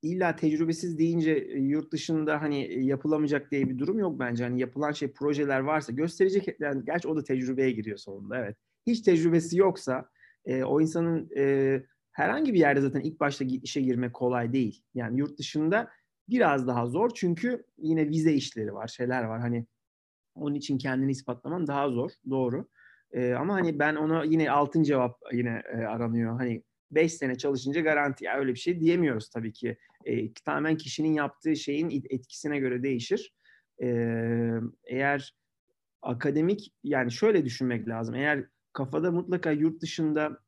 [0.03, 4.45] illa tecrübesiz deyince yurt dışında hani yapılamayacak diye bir durum yok bence.
[4.45, 8.57] Hani yapılan şey projeler varsa gösterecek yani gerçi o da tecrübeye giriyor sonunda evet.
[8.87, 10.09] Hiç tecrübesi yoksa
[10.45, 14.83] e, o insanın e, herhangi bir yerde zaten ilk başta işe girmek kolay değil.
[14.95, 15.91] Yani yurt dışında
[16.29, 19.41] biraz daha zor çünkü yine vize işleri var, şeyler var.
[19.41, 19.67] Hani
[20.35, 22.69] onun için kendini ispatlaman daha zor, doğru.
[23.13, 26.37] E, ama hani ben ona yine altın cevap yine e, aranıyor.
[26.37, 28.25] Hani 5 sene çalışınca garanti.
[28.25, 29.77] Yani öyle bir şey diyemiyoruz tabii ki.
[30.05, 33.35] E, tamamen kişinin yaptığı şeyin etkisine göre değişir.
[33.83, 33.89] E,
[34.85, 35.35] eğer
[36.03, 38.15] akademik yani şöyle düşünmek lazım.
[38.15, 38.45] Eğer
[38.81, 40.39] kafada mutlaka yurt dışında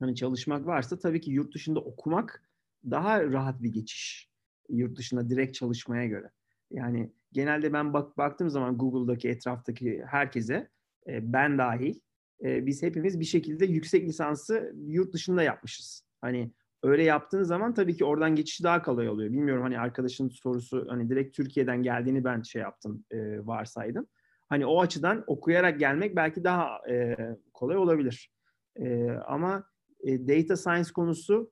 [0.00, 2.42] hani çalışmak varsa tabii ki yurt dışında okumak
[2.90, 4.30] daha rahat bir geçiş.
[4.68, 6.30] Yurt dışında direkt çalışmaya göre.
[6.70, 10.68] Yani genelde ben bak baktığım zaman Google'daki etraftaki herkese
[11.08, 12.00] e, ben dahil
[12.44, 16.02] e, biz hepimiz bir şekilde yüksek lisansı yurt dışında yapmışız.
[16.20, 16.52] Hani
[16.82, 19.32] öyle yaptığın zaman tabii ki oradan geçiş daha kolay oluyor.
[19.32, 24.06] Bilmiyorum hani arkadaşın sorusu hani direkt Türkiye'den geldiğini ben şey yaptım e, varsaydım.
[24.48, 27.16] Hani o açıdan okuyarak gelmek belki daha e,
[27.54, 28.30] kolay olabilir.
[28.76, 29.64] E, ama
[30.00, 31.50] e, data science konusu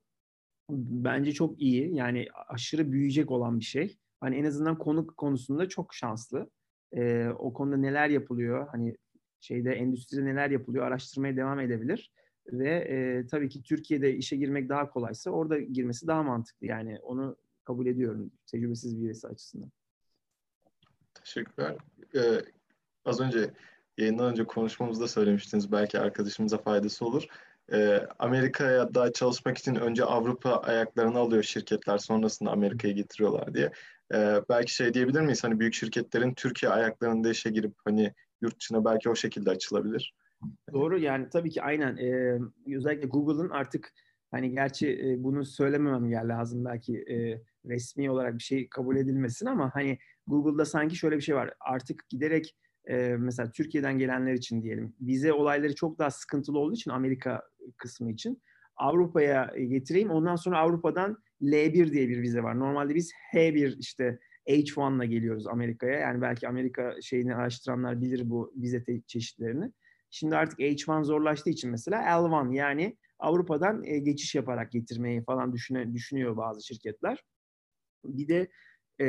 [0.70, 1.94] bence çok iyi.
[1.94, 3.98] Yani aşırı büyüyecek olan bir şey.
[4.20, 6.50] Hani en azından konu konusunda çok şanslı.
[6.92, 8.68] E, o konuda neler yapılıyor?
[8.68, 8.96] Hani
[9.40, 10.86] şeyde endüstride neler yapılıyor?
[10.86, 12.12] Araştırmaya devam edebilir.
[12.46, 16.66] Ve e, tabii ki Türkiye'de işe girmek daha kolaysa orada girmesi daha mantıklı.
[16.66, 19.70] Yani onu kabul ediyorum tecrübesiz birisi açısından.
[21.14, 21.76] Teşekkürler.
[22.14, 22.20] Ee,
[23.04, 23.50] az önce
[23.98, 25.72] yayından önce konuşmamızda söylemiştiniz.
[25.72, 27.26] Belki arkadaşımıza faydası olur.
[27.72, 31.98] Ee, Amerika'ya da çalışmak için önce Avrupa ayaklarını alıyor şirketler.
[31.98, 33.72] Sonrasında Amerika'ya getiriyorlar diye.
[34.14, 35.44] Ee, belki şey diyebilir miyiz?
[35.44, 38.12] Hani büyük şirketlerin Türkiye ayaklarında işe girip hani
[38.42, 40.14] yurt dışına belki o şekilde açılabilir.
[40.72, 41.96] Doğru yani tabii ki aynen.
[41.96, 42.38] Ee,
[42.76, 43.92] özellikle Google'ın artık
[44.30, 49.46] hani gerçi e, bunu söylememem gel lazım belki e, resmi olarak bir şey kabul edilmesin
[49.46, 51.54] ama hani Google'da sanki şöyle bir şey var.
[51.60, 52.56] Artık giderek
[52.88, 57.42] e, mesela Türkiye'den gelenler için diyelim vize olayları çok daha sıkıntılı olduğu için Amerika
[57.76, 58.42] kısmı için
[58.76, 60.10] Avrupa'ya getireyim.
[60.10, 62.58] Ondan sonra Avrupa'dan L1 diye bir vize var.
[62.58, 64.18] Normalde biz H1 işte
[64.48, 65.98] H1'la geliyoruz Amerika'ya.
[65.98, 69.72] Yani belki Amerika şeyini araştıranlar bilir bu vize çeşitlerini.
[70.10, 76.36] Şimdi artık H1 zorlaştığı için mesela L1 yani Avrupa'dan geçiş yaparak getirmeyi falan düşüne, düşünüyor
[76.36, 77.24] bazı şirketler.
[78.04, 78.48] Bir de
[79.00, 79.06] e,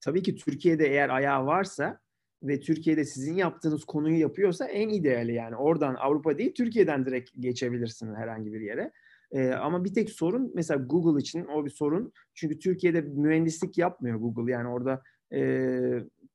[0.00, 2.00] tabii ki Türkiye'de eğer ayağı varsa
[2.44, 8.14] ve Türkiye'de sizin yaptığınız konuyu yapıyorsa en ideali yani oradan Avrupa değil Türkiye'den direkt geçebilirsin
[8.14, 8.92] herhangi bir yere.
[9.32, 12.12] Ee, ama bir tek sorun mesela Google için o bir sorun.
[12.34, 14.52] Çünkü Türkiye'de mühendislik yapmıyor Google.
[14.52, 15.02] Yani orada
[15.32, 15.40] e,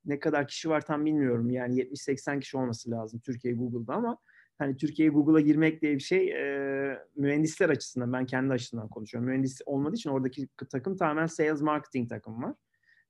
[0.06, 1.50] ne kadar kişi var tam bilmiyorum.
[1.50, 4.18] Yani 70-80 kişi olması lazım Türkiye Google'da ama
[4.58, 9.30] hani Türkiye Google'a girmek diye bir şey e, mühendisler açısından ben kendi açısından konuşuyorum.
[9.30, 12.56] Mühendis olmadığı için oradaki takım tamamen sales marketing takım var.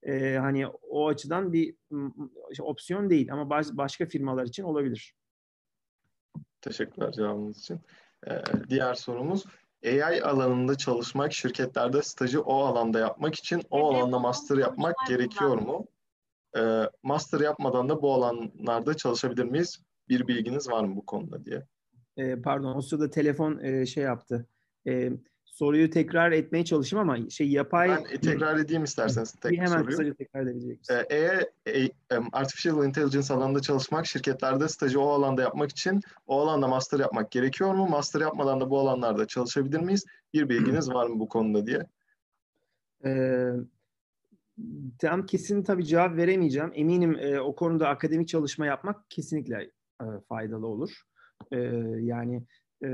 [0.04, 1.76] E, hani o açıdan bir
[2.60, 5.16] opsiyon değil ama baş, başka firmalar için olabilir.
[6.62, 7.80] Teşekkürler cevabınız için.
[8.28, 9.46] Ee, diğer sorumuz
[9.86, 15.88] AI alanında çalışmak, şirketlerde stajı o alanda yapmak için o alanda master yapmak gerekiyor mu?
[16.58, 19.84] Ee, master yapmadan da bu alanlarda çalışabilir miyiz?
[20.10, 21.66] Bir bilginiz var mı bu konuda diye.
[22.18, 24.48] Ee, pardon, o sırada telefon e, şey yaptı.
[24.88, 25.12] E,
[25.52, 27.90] soruyu tekrar etmeye çalışayım ama şey yapay...
[27.90, 29.86] Ben tekrar edeyim isterseniz tek hemen soruyu.
[29.86, 31.90] kısaca tekrar edebilecek eğer e,
[32.32, 37.74] Artificial Intelligence alanında çalışmak, şirketlerde stajı o alanda yapmak için o alanda master yapmak gerekiyor
[37.74, 37.88] mu?
[37.90, 40.06] Master yapmadan da bu alanlarda çalışabilir miyiz?
[40.34, 41.86] Bir bilginiz var mı bu konuda diye?
[43.06, 43.52] Ee,
[45.00, 46.72] tam kesin tabii cevap veremeyeceğim.
[46.74, 51.02] Eminim e, o konuda akademik çalışma yapmak kesinlikle e, faydalı olur.
[51.52, 51.58] E,
[52.00, 52.44] yani
[52.84, 52.88] e,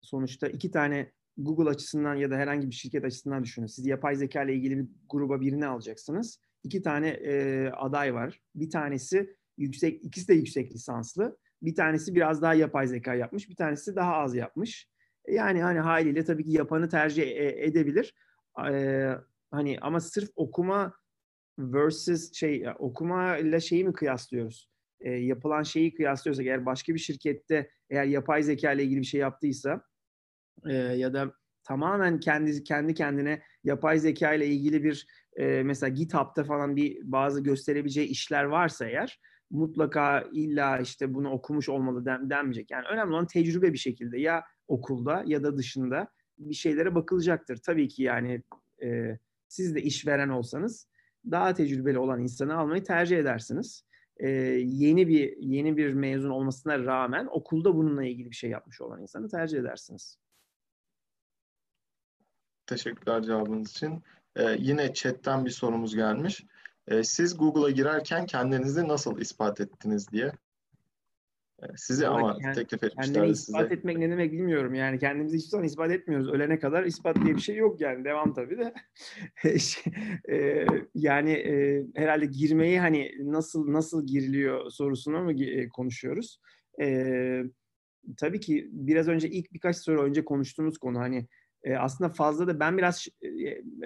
[0.00, 3.66] sonuçta iki tane Google açısından ya da herhangi bir şirket açısından düşünün.
[3.66, 6.40] Siz yapay zeka ile ilgili bir gruba birini alacaksınız.
[6.62, 8.40] İki tane e, aday var.
[8.54, 11.38] Bir tanesi yüksek, ikisi de yüksek lisanslı.
[11.62, 14.88] Bir tanesi biraz daha yapay zeka yapmış, bir tanesi daha az yapmış.
[15.28, 18.14] Yani hani haliyle tabii ki yapanı tercih e, edebilir.
[18.70, 19.10] E,
[19.50, 20.94] hani ama sırf okuma
[21.58, 24.70] versus şey okuma ile şeyi mi kıyaslıyoruz?
[25.00, 29.20] E, yapılan şeyi kıyaslıyorsak eğer başka bir şirkette eğer yapay zeka ile ilgili bir şey
[29.20, 29.82] yaptıysa
[30.68, 31.32] e, ya da
[31.64, 37.40] tamamen kendi kendi kendine yapay zeka ile ilgili bir e, mesela GitHub'ta falan bir bazı
[37.40, 42.70] gösterebileceği işler varsa eğer mutlaka illa işte bunu okumuş olmalı den, denmeyecek.
[42.70, 47.56] Yani önemli olan tecrübe bir şekilde ya okulda ya da dışında bir şeylere bakılacaktır.
[47.56, 48.42] Tabii ki yani
[48.82, 50.88] e, siz de işveren olsanız
[51.30, 53.84] daha tecrübeli olan insanı almayı tercih edersiniz.
[54.16, 54.28] E,
[54.64, 59.28] yeni bir yeni bir mezun olmasına rağmen okulda bununla ilgili bir şey yapmış olan insanı
[59.28, 60.18] tercih edersiniz.
[62.66, 64.02] Teşekkürler cevabınız için.
[64.36, 66.44] Ee, yine chatten bir sorumuz gelmiş.
[66.88, 70.32] Ee, siz Google'a girerken kendinizi nasıl ispat ettiniz diye.
[71.62, 73.52] Ee, sizi Ama ama kend, teklif etmişlerdi kendini size.
[73.52, 74.74] ispat etmek ne demek bilmiyorum.
[74.74, 76.28] Yani kendimizi hiçbir zaman ispat etmiyoruz.
[76.28, 78.04] Ölene kadar ispat diye bir şey yok yani.
[78.04, 78.74] Devam tabii de.
[79.58, 79.92] Şey,
[80.28, 86.40] e, yani e, herhalde girmeyi hani nasıl nasıl giriliyor sorusunu mu e, konuşuyoruz?
[86.78, 87.50] Evet
[88.16, 91.28] tabii ki biraz önce ilk birkaç soru önce konuştuğumuz konu hani
[91.64, 93.28] e, aslında fazla da ben biraz e,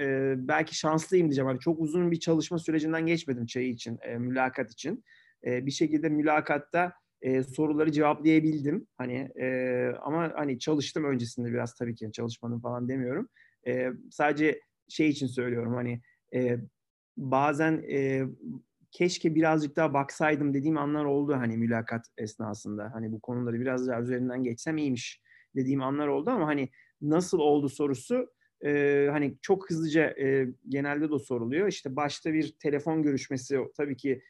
[0.05, 1.49] e, belki şanslıyım diyeceğim.
[1.49, 5.05] Hani çok uzun bir çalışma sürecinden geçmedim çayı için, e, mülakat için.
[5.47, 8.87] E, bir şekilde mülakatta e, soruları cevaplayabildim.
[8.97, 13.29] Hani e, ama hani çalıştım öncesinde biraz tabii ki çalışmadım falan demiyorum.
[13.67, 16.01] E, sadece şey için söylüyorum hani
[16.35, 16.59] e,
[17.17, 18.25] bazen e,
[18.91, 22.91] keşke birazcık daha baksaydım dediğim anlar oldu hani mülakat esnasında.
[22.95, 25.21] Hani bu konuları biraz daha üzerinden geçsem iyiymiş
[25.57, 26.69] dediğim anlar oldu ama hani
[27.01, 28.31] nasıl oldu sorusu
[28.65, 31.69] e, hani çok hızlıca e, genelde de soruluyor.
[31.69, 34.23] İşte başta bir telefon görüşmesi tabii ki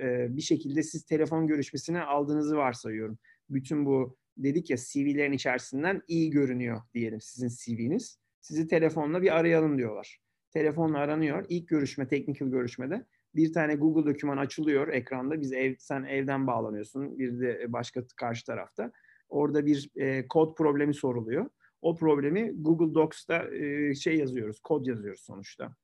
[0.00, 3.18] e, bir şekilde siz telefon görüşmesine aldığınızı varsayıyorum.
[3.50, 8.18] Bütün bu dedik ya CV'lerin içerisinden iyi görünüyor diyelim sizin CV'niz.
[8.40, 10.18] Sizi telefonla bir arayalım diyorlar.
[10.50, 11.46] Telefonla aranıyor.
[11.48, 15.40] İlk görüşme, technical görüşmede bir tane Google doküman açılıyor ekranda.
[15.40, 17.18] Biz ev, sen evden bağlanıyorsun.
[17.18, 18.92] Bir de başka karşı tarafta.
[19.28, 21.50] Orada bir e, kod problemi soruluyor.
[21.82, 25.76] O problemi Google Docs'ta e, şey yazıyoruz, kod yazıyoruz sonuçta.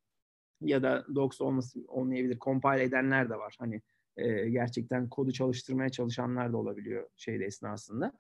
[0.61, 2.39] Ya da Docs olması olmayabilir.
[2.39, 3.57] Compile edenler de var.
[3.59, 3.83] Hani
[4.17, 8.13] e, gerçekten kodu çalıştırmaya çalışanlar da olabiliyor şeyde esnasında.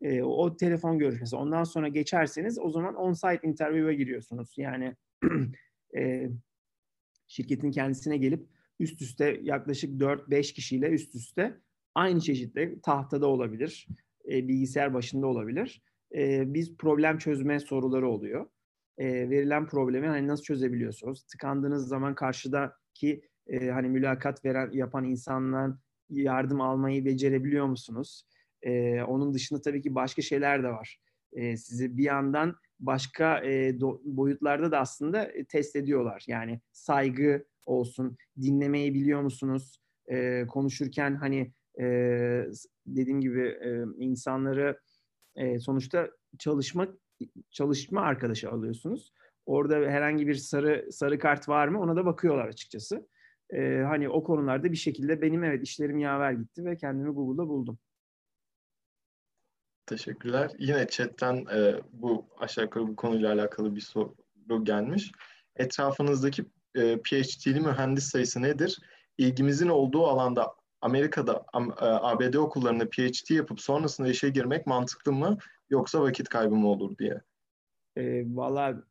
[0.00, 1.36] E, o telefon görüşmesi.
[1.36, 4.54] Ondan sonra geçerseniz o zaman on-site interview'e giriyorsunuz.
[4.56, 4.96] Yani
[5.96, 6.30] e,
[7.28, 8.46] şirketin kendisine gelip
[8.80, 11.60] üst üste yaklaşık 4-5 kişiyle üst üste
[11.94, 13.86] aynı çeşitte tahtada olabilir,
[14.28, 15.82] e, bilgisayar başında olabilir.
[16.14, 18.46] E, biz problem çözme soruları oluyor.
[18.98, 21.24] E, verilen problemi hani nasıl çözebiliyorsunuz?
[21.24, 25.78] Tıkandığınız zaman karşıdaki e, hani mülakat veren yapan insandan
[26.10, 28.22] yardım almayı becerebiliyor musunuz?
[28.62, 30.98] E, onun dışında tabii ki başka şeyler de var.
[31.32, 36.24] E, sizi bir yandan başka e, do, boyutlarda da aslında e, test ediyorlar.
[36.26, 39.80] Yani saygı olsun, dinlemeyi biliyor musunuz?
[40.10, 41.84] E, konuşurken hani e,
[42.86, 44.78] dediğim gibi e, insanları
[45.38, 46.88] e, sonuçta çalışma
[47.50, 49.12] çalışma arkadaşı alıyorsunuz.
[49.46, 53.08] Orada herhangi bir sarı sarı kart var mı ona da bakıyorlar açıkçası.
[53.50, 57.78] E, hani o konularda bir şekilde benim evet işlerim yaver gitti ve kendimi Google'da buldum.
[59.86, 60.50] Teşekkürler.
[60.58, 64.14] Yine chatten e, bu aşağı yukarı bu konuyla alakalı bir soru
[64.62, 65.12] gelmiş.
[65.56, 68.78] Etrafınızdaki e, PhD'li mühendis sayısı nedir?
[69.18, 75.38] İlgimizin olduğu alanda Amerika'da e, ABD okullarında PhD yapıp sonrasında işe girmek mantıklı mı
[75.70, 77.20] yoksa vakit kaybı mı olur diye.
[77.96, 78.82] E, Valla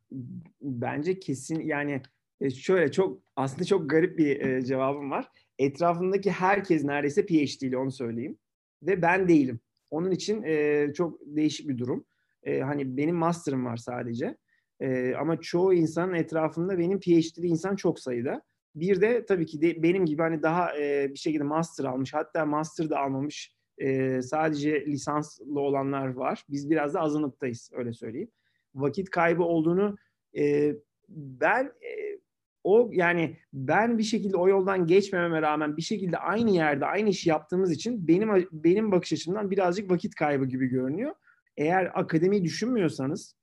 [0.62, 2.02] bence kesin yani
[2.40, 5.28] e, şöyle çok aslında çok garip bir e, cevabım var.
[5.58, 8.38] Etrafındaki herkes neredeyse PhD'li onu söyleyeyim.
[8.82, 9.60] Ve ben değilim.
[9.90, 12.04] Onun için e, çok değişik bir durum.
[12.42, 14.36] E, hani benim master'ım var sadece.
[14.80, 18.42] E, ama çoğu insanın etrafında benim PhD'li insan çok sayıda.
[18.80, 22.46] Bir de tabii ki de benim gibi hani daha e, bir şekilde master almış hatta
[22.46, 26.44] master da almamış e, sadece lisanslı olanlar var.
[26.50, 28.30] Biz biraz da azınlıktayız öyle söyleyeyim.
[28.74, 29.96] Vakit kaybı olduğunu
[30.38, 30.74] e,
[31.08, 32.18] ben e,
[32.64, 37.28] o yani ben bir şekilde o yoldan geçmememe rağmen bir şekilde aynı yerde aynı işi
[37.28, 41.14] yaptığımız için benim benim bakış açımdan birazcık vakit kaybı gibi görünüyor.
[41.56, 43.36] Eğer akademiyi düşünmüyorsanız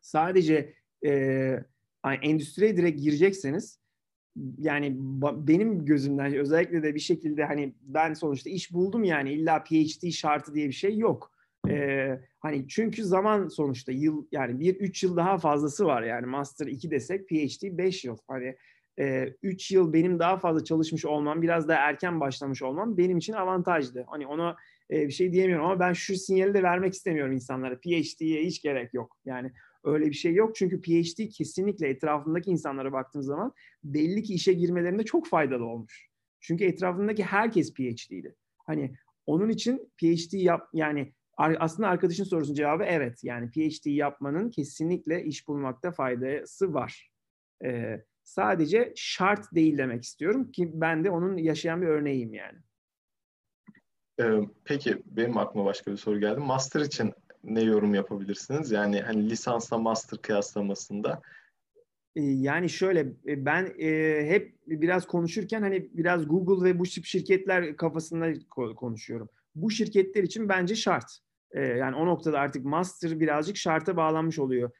[0.00, 0.74] sadece
[1.06, 1.10] e,
[2.22, 3.78] endüstriye direkt girecekseniz
[4.58, 4.96] yani
[5.48, 10.54] benim gözümden özellikle de bir şekilde hani ben sonuçta iş buldum yani illa PhD şartı
[10.54, 11.32] diye bir şey yok.
[11.68, 16.66] Ee, hani çünkü zaman sonuçta yıl yani bir üç yıl daha fazlası var yani master
[16.66, 18.16] 2 desek PhD 5 yıl.
[18.28, 18.56] Hani
[19.42, 23.32] 3 e, yıl benim daha fazla çalışmış olmam, biraz daha erken başlamış olmam benim için
[23.32, 24.04] avantajlı.
[24.08, 24.56] Hani ona
[24.90, 27.78] e, bir şey diyemiyorum ama ben şu sinyali de vermek istemiyorum insanlara.
[27.78, 29.16] PhD'ye hiç gerek yok.
[29.24, 29.52] Yani
[29.86, 33.52] Öyle bir şey yok çünkü PhD kesinlikle etrafındaki insanlara baktığınız zaman
[33.84, 36.08] belli ki işe girmelerinde çok faydalı olmuş.
[36.40, 38.34] Çünkü etrafındaki herkes PhD'ydi.
[38.66, 38.94] Hani
[39.26, 43.24] onun için PhD yap yani aslında arkadaşın sorusunun cevabı evet.
[43.24, 47.10] Yani PhD yapmanın kesinlikle iş bulmakta faydası var.
[47.64, 52.58] Ee, sadece şart değil demek istiyorum ki ben de onun yaşayan bir örneğiyim yani.
[54.20, 56.40] Ee, peki benim aklıma başka bir soru geldi.
[56.40, 57.12] Master için
[57.46, 58.70] ne yorum yapabilirsiniz?
[58.70, 61.22] Yani hani lisansla master kıyaslamasında.
[62.16, 67.76] Ee, yani şöyle e, ben e, hep biraz konuşurken hani biraz Google ve bu şirketler
[67.76, 68.32] kafasında
[68.76, 69.28] konuşuyorum.
[69.54, 71.18] Bu şirketler için bence şart.
[71.50, 74.70] E, yani o noktada artık master birazcık şarta bağlanmış oluyor.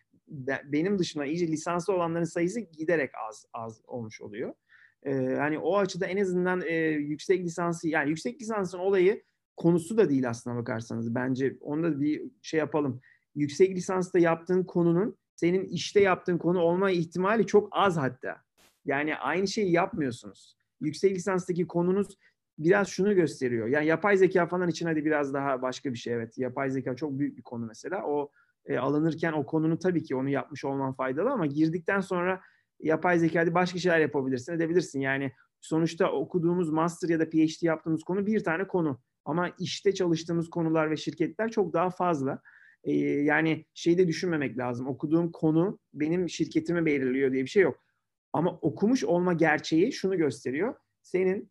[0.65, 4.55] Benim dışında iyice lisanslı olanların sayısı giderek az az olmuş oluyor.
[5.03, 9.23] E, hani o açıda en azından e, yüksek lisansı yani yüksek lisansın olayı
[9.57, 11.15] konusu da değil aslına bakarsanız.
[11.15, 13.01] Bence onda bir şey yapalım.
[13.35, 18.37] Yüksek lisansta yaptığın konunun senin işte yaptığın konu olma ihtimali çok az hatta.
[18.85, 20.57] Yani aynı şeyi yapmıyorsunuz.
[20.81, 22.19] Yüksek lisanstaki konunuz
[22.59, 23.67] biraz şunu gösteriyor.
[23.67, 26.39] Yani yapay zeka falan için hadi biraz daha başka bir şey evet.
[26.39, 28.03] Yapay zeka çok büyük bir konu mesela.
[28.07, 28.31] O
[28.67, 32.41] e, alınırken o konunu tabii ki onu yapmış olman faydalı ama girdikten sonra
[32.81, 35.01] yapay zekada başka şeyler yapabilirsin, edebilirsin.
[35.01, 39.01] Yani sonuçta okuduğumuz master ya da PhD yaptığımız konu bir tane konu.
[39.27, 42.43] Ama işte çalıştığımız konular ve şirketler çok daha fazla.
[42.85, 44.87] Ee, yani şeyi de düşünmemek lazım.
[44.87, 47.83] Okuduğum konu benim şirketimi belirliyor diye bir şey yok.
[48.33, 50.75] Ama okumuş olma gerçeği şunu gösteriyor.
[51.03, 51.51] Senin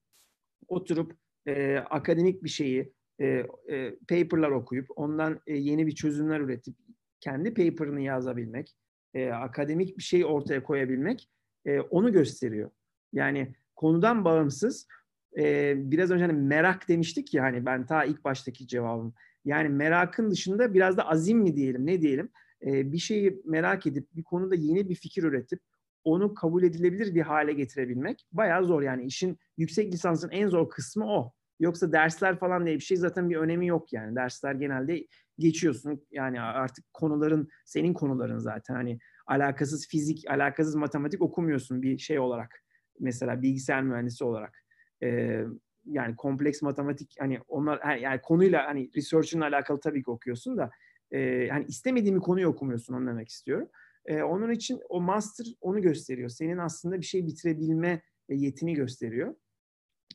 [0.67, 3.25] oturup e, akademik bir şeyi, e,
[3.69, 6.75] e, paperlar okuyup ondan e, yeni bir çözümler üretip
[7.19, 8.75] kendi paper'ını yazabilmek,
[9.13, 11.29] e, akademik bir şey ortaya koyabilmek
[11.65, 12.71] e, onu gösteriyor.
[13.13, 14.87] Yani konudan bağımsız
[15.37, 19.13] e, biraz önce hani merak demiştik ya hani ben ta ilk baştaki cevabım.
[19.45, 22.29] Yani merakın dışında biraz da azim mi diyelim ne diyelim
[22.65, 25.59] e, bir şeyi merak edip bir konuda yeni bir fikir üretip
[26.03, 28.81] onu kabul edilebilir bir hale getirebilmek bayağı zor.
[28.81, 31.33] Yani işin yüksek lisansın en zor kısmı o.
[31.59, 34.15] Yoksa dersler falan diye bir şey zaten bir önemi yok yani.
[34.15, 35.07] Dersler genelde
[35.39, 36.05] geçiyorsun.
[36.11, 42.63] Yani artık konuların senin konuların zaten hani alakasız fizik, alakasız matematik okumuyorsun bir şey olarak.
[42.99, 44.64] Mesela bilgisayar mühendisi olarak.
[45.05, 45.45] Ee,
[45.85, 50.71] yani kompleks matematik hani onlar yani konuyla hani research'ın alakalı tabii ki okuyorsun da
[51.11, 53.69] e, hani istemediğin bir konuyu okumuyorsun onu demek istiyorum.
[54.05, 56.29] E, onun için o master onu gösteriyor.
[56.29, 59.35] Senin aslında bir şey bitirebilme yetini gösteriyor.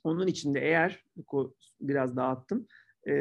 [0.05, 1.05] Onun için de eğer
[1.81, 2.67] biraz dağıttım
[3.07, 3.15] e,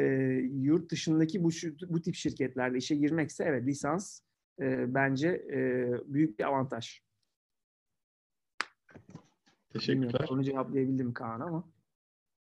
[0.52, 1.50] yurt dışındaki bu
[1.88, 4.20] bu tip şirketlerde işe girmekse evet lisans
[4.60, 7.00] e, bence e, büyük bir avantaj.
[9.72, 10.26] Teşekkürler.
[10.30, 11.64] Onu cevaplayabildim Kaan ama.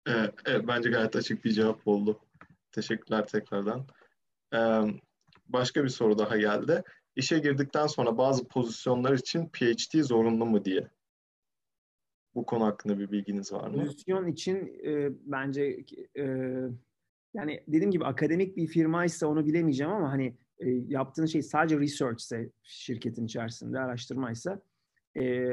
[0.06, 2.20] Evet, evet, bence gayet açık bir cevap oldu.
[2.72, 3.86] Teşekkürler tekrardan.
[4.54, 4.80] Ee,
[5.48, 6.82] başka bir soru daha geldi.
[7.16, 10.90] İşe girdikten sonra bazı pozisyonlar için PhD zorunlu mu diye.
[12.34, 13.84] Bu konu hakkında bir bilginiz var mı?
[13.84, 15.84] Pozisyon için e, bence
[16.18, 16.24] e,
[17.34, 22.20] yani dediğim gibi akademik bir firmaysa onu bilemeyeceğim ama hani e, yaptığın şey sadece research
[22.20, 24.62] ise şirketin içerisinde araştırmaysa
[25.16, 25.48] e,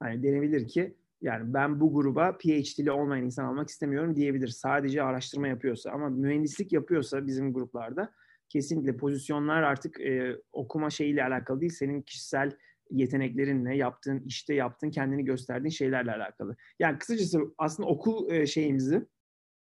[0.00, 4.48] hani denebilir ki yani ben bu gruba PhD'li olmayan insan almak istemiyorum diyebilir.
[4.48, 8.12] Sadece araştırma yapıyorsa ama mühendislik yapıyorsa bizim gruplarda
[8.48, 11.72] kesinlikle pozisyonlar artık e, okuma şeyiyle alakalı değil.
[11.72, 12.50] Senin kişisel
[12.90, 16.56] yeteneklerinle, yaptığın işte yaptığın, kendini gösterdiğin şeylerle alakalı.
[16.78, 19.06] Yani kısacası aslında okul e, şeyimizi,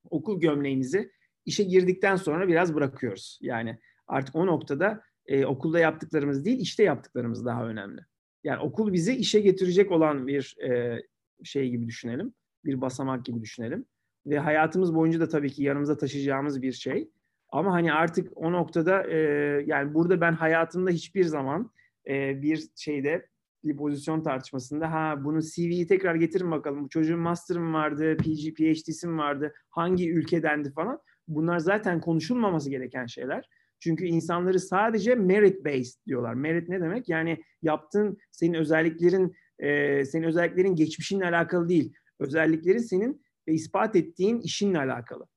[0.09, 1.11] okul gömleğimizi
[1.45, 3.39] işe girdikten sonra biraz bırakıyoruz.
[3.41, 8.01] Yani artık o noktada e, okulda yaptıklarımız değil, işte yaptıklarımız daha önemli.
[8.43, 11.01] Yani okul bizi işe getirecek olan bir e,
[11.43, 12.33] şey gibi düşünelim.
[12.65, 13.85] Bir basamak gibi düşünelim.
[14.25, 17.09] Ve hayatımız boyunca da tabii ki yanımıza taşıyacağımız bir şey.
[17.49, 19.17] Ama hani artık o noktada e,
[19.65, 21.71] yani burada ben hayatımda hiçbir zaman
[22.07, 23.25] e, bir şeyde
[23.63, 26.83] bir pozisyon tartışmasında ha bunu CV'yi tekrar getirin bakalım.
[26.83, 30.99] Bu çocuğun master'ı mı vardı, PG, PhD'si mi vardı, hangi ülkedendi falan.
[31.27, 33.49] Bunlar zaten konuşulmaması gereken şeyler.
[33.79, 36.33] Çünkü insanları sadece merit based diyorlar.
[36.33, 37.09] Merit ne demek?
[37.09, 41.93] Yani yaptığın senin özelliklerin e, senin özelliklerin geçmişinle alakalı değil.
[42.19, 45.27] Özelliklerin senin e, ispat ettiğin işinle alakalı.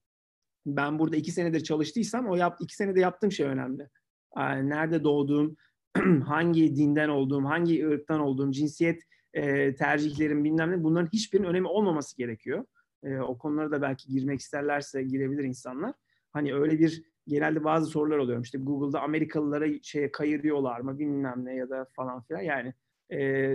[0.67, 3.89] Ben burada iki senedir çalıştıysam o yap, iki senede yaptığım şey önemli.
[4.37, 5.57] Yani nerede doğduğum,
[6.27, 9.03] hangi dinden olduğum, hangi ırktan olduğum, cinsiyet
[9.35, 12.65] e, tercihlerim bilmem ne bunların hiçbirinin önemi olmaması gerekiyor.
[13.05, 15.95] E, o konulara da belki girmek isterlerse girebilir insanlar.
[16.33, 18.45] Hani öyle bir genelde bazı sorular oluyor.
[18.45, 22.41] İşte Google'da Amerikalılara şeye kayırıyorlar mı bilmem ne ya da falan filan.
[22.41, 22.75] Yani
[23.13, 23.51] e,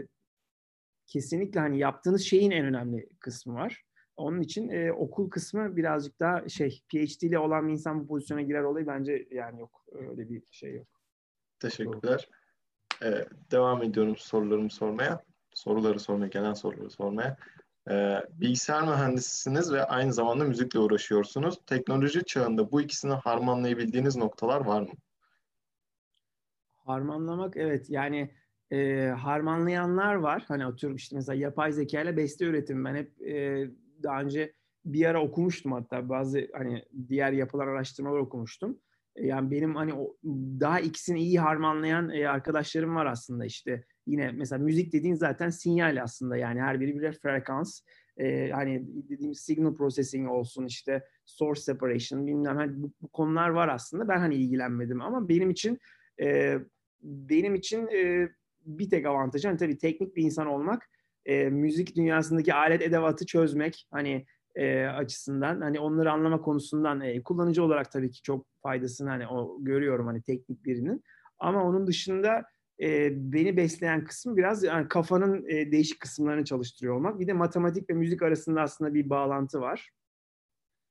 [1.13, 3.83] kesinlikle hani yaptığınız şeyin en önemli kısmı var.
[4.17, 8.41] Onun için e, okul kısmı birazcık daha şey PhD ile olan bir insan bu pozisyona
[8.41, 9.85] girer olayı bence yani yok.
[9.91, 10.87] Öyle bir şey yok.
[11.59, 12.29] Teşekkürler.
[13.03, 15.23] Ee, devam ediyorum sorularımı sormaya.
[15.53, 17.37] Soruları sormaya, gelen soruları sormaya.
[17.89, 21.59] Ee, bilgisayar mühendisisiniz ve aynı zamanda müzikle uğraşıyorsunuz.
[21.65, 24.93] Teknoloji çağında bu ikisini harmanlayabildiğiniz noktalar var mı?
[26.75, 28.31] Harmanlamak evet yani
[28.73, 30.43] e, harmanlayanlar var.
[30.47, 32.85] Hani atıyorum işte mesela yapay zeka ile beste üretim.
[32.85, 33.67] Ben hep e,
[34.03, 34.53] daha önce
[34.85, 38.79] bir ara okumuştum hatta bazı hani diğer yapılan araştırmalar okumuştum.
[39.17, 40.15] Yani benim hani o,
[40.59, 43.85] daha ikisini iyi harmanlayan e, arkadaşlarım var aslında işte.
[44.07, 47.81] Yine mesela müzik dediğin zaten sinyal aslında yani her biri bir frekans.
[48.17, 53.67] E, hani dediğimiz signal processing olsun işte source separation bilmem hani bu, bu konular var
[53.67, 54.07] aslında.
[54.07, 55.79] Ben hani ilgilenmedim ama benim için
[56.21, 56.57] e,
[57.03, 58.29] benim için e,
[58.65, 60.89] bir tek avantajı hani tabii teknik bir insan olmak
[61.25, 67.63] e, müzik dünyasındaki alet edevatı çözmek hani e, açısından hani onları anlama konusundan e, kullanıcı
[67.63, 71.03] olarak tabii ki çok faydasını hani o görüyorum hani teknik birinin
[71.39, 72.43] ama onun dışında
[72.81, 77.19] e, beni besleyen kısmı biraz yani kafanın e, değişik kısımlarını çalıştırıyor olmak.
[77.19, 79.89] Bir de matematik ve müzik arasında aslında bir bağlantı var.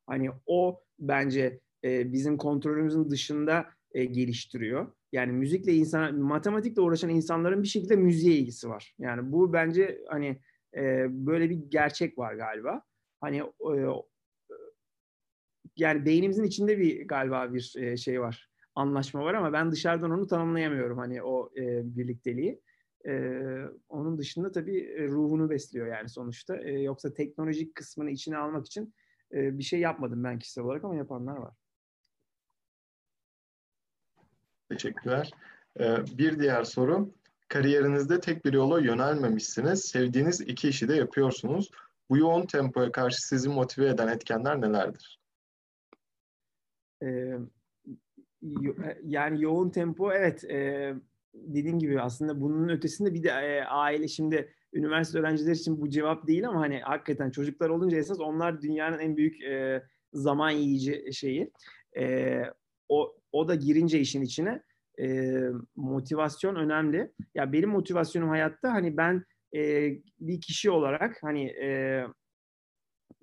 [0.06, 4.92] Hani o bence e, bizim kontrolümüzün dışında e, geliştiriyor.
[5.12, 8.94] Yani müzikle insan, matematikle uğraşan insanların bir şekilde müziğe ilgisi var.
[8.98, 10.40] Yani bu bence hani
[10.76, 12.82] e, böyle bir gerçek var galiba.
[13.20, 13.76] Hani e,
[15.76, 20.26] yani beynimizin içinde bir galiba bir e, şey var, anlaşma var ama ben dışarıdan onu
[20.26, 22.60] tanımlayamıyorum hani o e, birlikteliği.
[23.06, 23.12] E,
[23.88, 26.56] onun dışında tabii e, ruhunu besliyor yani sonuçta.
[26.56, 28.94] E, yoksa teknolojik kısmını içine almak için
[29.32, 31.54] e, bir şey yapmadım ben kişisel olarak ama yapanlar var.
[34.72, 35.30] Teşekkürler.
[35.80, 37.10] Ee, bir diğer soru.
[37.48, 39.84] Kariyerinizde tek bir yola yönelmemişsiniz.
[39.84, 41.70] Sevdiğiniz iki işi de yapıyorsunuz.
[42.10, 45.20] Bu yoğun tempoya karşı sizi motive eden etkenler nelerdir?
[47.02, 47.38] Ee,
[49.04, 50.94] yani yoğun tempo evet e,
[51.34, 53.32] dediğim gibi aslında bunun ötesinde bir de
[53.64, 58.62] aile şimdi üniversite öğrencileri için bu cevap değil ama hani hakikaten çocuklar olunca esas onlar
[58.62, 59.36] dünyanın en büyük
[60.12, 61.50] zaman yiyici şeyi.
[62.88, 64.62] O o da girince işin içine
[65.00, 65.38] e,
[65.76, 67.12] motivasyon önemli.
[67.34, 69.24] Ya benim motivasyonum hayatta hani ben
[69.56, 72.02] e, bir kişi olarak hani e,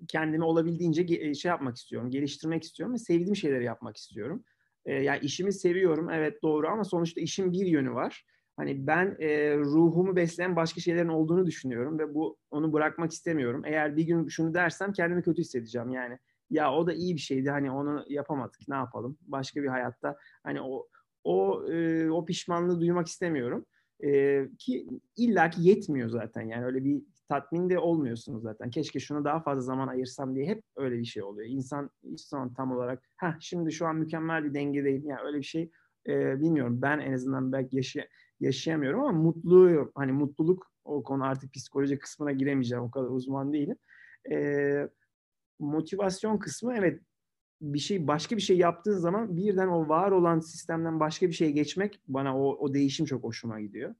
[0.08, 4.44] kendimi olabildiğince şey yapmak istiyorum, geliştirmek istiyorum ve sevdiğim şeyleri yapmak istiyorum.
[4.84, 8.24] E, yani işimi seviyorum, evet doğru ama sonuçta işin bir yönü var.
[8.56, 13.62] Hani ben e, ruhumu besleyen başka şeylerin olduğunu düşünüyorum ve bu onu bırakmak istemiyorum.
[13.66, 16.18] Eğer bir gün şunu dersem kendimi kötü hissedeceğim yani.
[16.50, 20.60] Ya o da iyi bir şeydi hani onu yapamadık ne yapalım başka bir hayatta hani
[20.60, 20.88] o
[21.24, 23.66] o e, o pişmanlığı duymak istemiyorum.
[24.04, 24.86] E, ki
[25.16, 28.70] illaki yetmiyor zaten yani öyle bir tatmin de olmuyorsunuz zaten.
[28.70, 31.48] Keşke şuna daha fazla zaman ayırsam diye hep öyle bir şey oluyor.
[31.48, 35.06] İnsan hiç zaman tam olarak ha şimdi şu an mükemmel bir dengedeyim.
[35.06, 35.70] Yani öyle bir şey
[36.08, 36.82] e, bilmiyorum.
[36.82, 38.04] Ben en azından belki yaşay
[38.40, 42.84] yaşayamıyorum ama mutluluğu hani mutluluk o konu artık psikoloji kısmına giremeyeceğim.
[42.84, 43.76] O kadar uzman değilim.
[44.30, 44.88] E,
[45.60, 47.00] motivasyon kısmı evet
[47.60, 51.50] bir şey başka bir şey yaptığın zaman birden o var olan sistemden başka bir şeye
[51.50, 53.94] geçmek bana o, o değişim çok hoşuma gidiyor.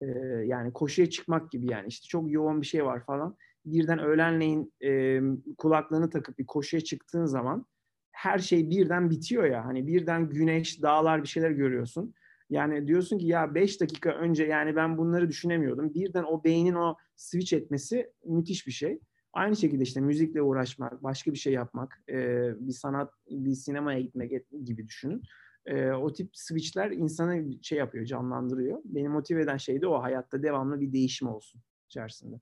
[0.00, 0.06] Ee,
[0.46, 3.36] yani koşuya çıkmak gibi yani işte çok yoğun bir şey var falan.
[3.66, 5.20] Birden öğlenleyin e,
[5.58, 7.66] kulaklığını takıp bir koşuya çıktığın zaman
[8.12, 9.64] her şey birden bitiyor ya.
[9.64, 12.14] Hani birden güneş, dağlar bir şeyler görüyorsun.
[12.50, 15.94] Yani diyorsun ki ya 5 dakika önce yani ben bunları düşünemiyordum.
[15.94, 19.00] Birden o beynin o switch etmesi müthiş bir şey.
[19.34, 22.16] Aynı şekilde işte müzikle uğraşmak, başka bir şey yapmak, e,
[22.60, 24.32] bir sanat, bir sinemaya gitmek
[24.64, 25.22] gibi düşünün.
[25.66, 28.78] E, o tip switchler insanı şey yapıyor, canlandırıyor.
[28.84, 32.40] Beni motive eden şey de o hayatta devamlı bir değişim olsun içerisinde.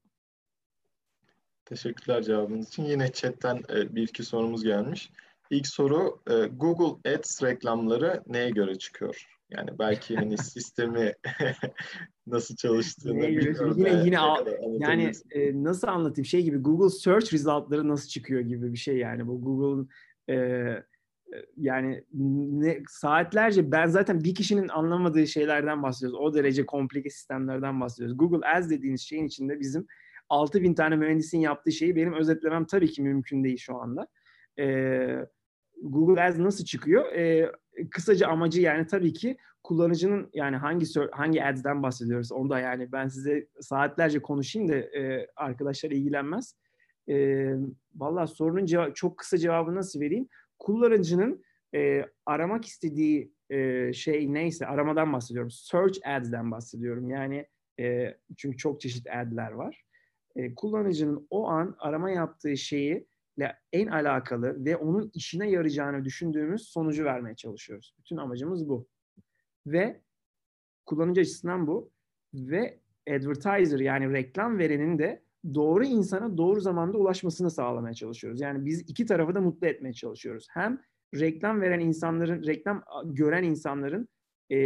[1.65, 2.85] Teşekkürler cevabınız için.
[2.85, 5.11] Yine chatten e, bir iki sorumuz gelmiş.
[5.51, 9.27] İlk soru e, Google Ads reklamları neye göre çıkıyor?
[9.51, 11.15] Yani belki hani sistemi
[12.27, 13.75] nasıl çalıştığını bilmiyorum.
[13.77, 14.17] Yine yine
[14.79, 19.27] yani e, nasıl anlatayım şey gibi Google Search resultları nasıl çıkıyor gibi bir şey yani
[19.27, 19.89] bu Google'un
[20.29, 26.19] e, e, yani ne, saatlerce ben zaten bir kişinin anlamadığı şeylerden bahsediyoruz.
[26.21, 28.19] O derece komplike sistemlerden bahsediyoruz.
[28.19, 29.87] Google Ads dediğiniz şeyin içinde bizim
[30.29, 34.07] 6000 tane mühendisin yaptığı şeyi benim özetlemem tabii ki mümkün değil şu anda.
[34.59, 35.27] Ee,
[35.83, 37.13] Google Ads nasıl çıkıyor?
[37.13, 37.53] Ee,
[37.91, 43.09] kısaca amacı yani tabii ki kullanıcının yani hangi hangi ads'den bahsediyoruz onu da yani ben
[43.09, 46.55] size saatlerce konuşayım da e, arkadaşlar ilgilenmez.
[47.09, 47.47] E,
[47.95, 50.29] Valla sorunun ceva- çok kısa cevabını nasıl vereyim?
[50.59, 51.45] Kullanıcının
[51.75, 55.51] e, aramak istediği e, şey neyse aramadan bahsediyorum.
[55.51, 57.11] Search ads'den bahsediyorum.
[57.11, 57.47] Yani
[57.81, 59.85] e, çünkü çok çeşit ad'ler var.
[60.37, 63.07] E, kullanıcının o an arama yaptığı şeyi
[63.73, 67.95] en alakalı ve onun işine yarayacağını düşündüğümüz sonucu vermeye çalışıyoruz.
[67.99, 68.89] Bütün amacımız bu.
[69.67, 70.01] Ve
[70.87, 71.91] kullanıcı açısından bu.
[72.35, 75.23] Ve advertiser yani reklam verenin de
[75.55, 78.41] doğru insana doğru zamanda ulaşmasını sağlamaya çalışıyoruz.
[78.41, 80.47] Yani biz iki tarafı da mutlu etmeye çalışıyoruz.
[80.51, 80.83] Hem
[81.15, 84.09] reklam veren insanların, reklam gören insanların
[84.51, 84.59] e,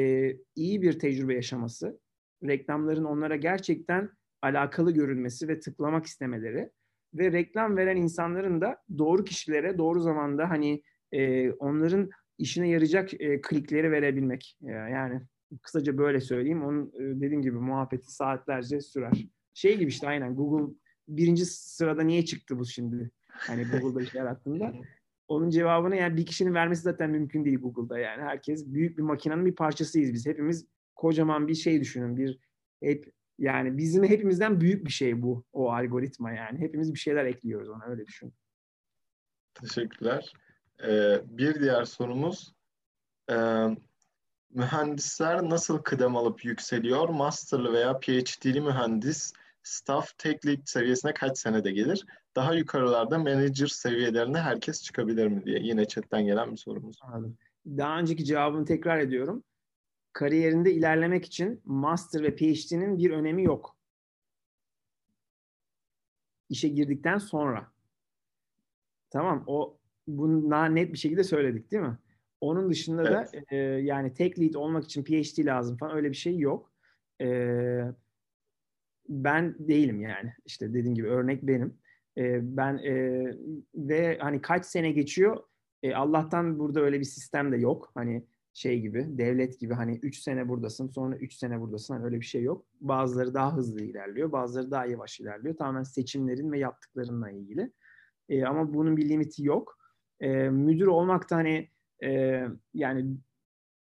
[0.57, 2.01] iyi bir tecrübe yaşaması,
[2.45, 4.11] reklamların onlara gerçekten
[4.43, 6.71] alakalı görünmesi ve tıklamak istemeleri
[7.15, 10.83] ve reklam veren insanların da doğru kişilere doğru zamanda hani
[11.13, 14.57] e, onların işine yarayacak e, klikleri verebilmek.
[14.63, 15.21] E, yani
[15.63, 16.65] kısaca böyle söyleyeyim.
[16.65, 19.27] Onun e, dediğim gibi muhabbeti saatlerce sürer.
[19.55, 20.75] Şey gibi işte aynen Google
[21.09, 23.11] birinci sırada niye çıktı bu şimdi?
[23.29, 24.75] Hani Google'da iş yarattığında.
[25.29, 28.23] Onun cevabını yani bir kişinin vermesi zaten mümkün değil Google'da yani.
[28.23, 30.27] Herkes büyük bir makinenin bir parçasıyız biz.
[30.27, 32.17] Hepimiz kocaman bir şey düşünün.
[32.17, 32.39] Bir
[32.83, 36.59] hep yani bizim hepimizden büyük bir şey bu o algoritma yani.
[36.59, 38.35] Hepimiz bir şeyler ekliyoruz ona öyle düşün.
[39.55, 40.33] Teşekkürler.
[40.85, 42.53] Ee, bir diğer sorumuz
[43.31, 43.37] e,
[44.51, 47.09] mühendisler nasıl kıdem alıp yükseliyor?
[47.09, 52.05] Masterlı veya PhD'li mühendis staff tek lead seviyesine kaç senede gelir?
[52.37, 56.99] daha yukarılarda manager seviyelerine herkes çıkabilir mi diye yine chatten gelen bir sorumuz.
[57.03, 57.39] Anladım.
[57.67, 59.45] Daha önceki cevabını tekrar ediyorum.
[60.13, 63.77] Kariyerinde ilerlemek için master ve PhD'nin bir önemi yok.
[66.49, 67.73] İşe girdikten sonra.
[69.11, 71.99] Tamam o bunu daha net bir şekilde söyledik değil mi?
[72.41, 73.35] Onun dışında evet.
[73.35, 76.73] da e, yani tek lead olmak için PhD lazım falan öyle bir şey yok.
[77.21, 77.29] E,
[79.09, 80.33] ben değilim yani.
[80.45, 81.79] İşte dediğim gibi örnek benim.
[82.19, 83.25] E, ben e,
[83.75, 85.43] ve hani kaç sene geçiyor
[85.83, 87.91] e, Allah'tan burada öyle bir sistem de yok.
[87.95, 91.95] Hani şey gibi, devlet gibi hani 3 sene buradasın, sonra 3 sene buradasın.
[91.95, 92.67] Hani öyle bir şey yok.
[92.81, 95.57] Bazıları daha hızlı ilerliyor, bazıları daha yavaş ilerliyor.
[95.57, 97.73] Tamamen seçimlerin ve yaptıklarınla ilgili.
[98.29, 99.79] E, ama bunun bir limiti yok.
[100.21, 101.69] E, müdür olmak da hani
[102.05, 102.43] e,
[102.75, 103.17] yani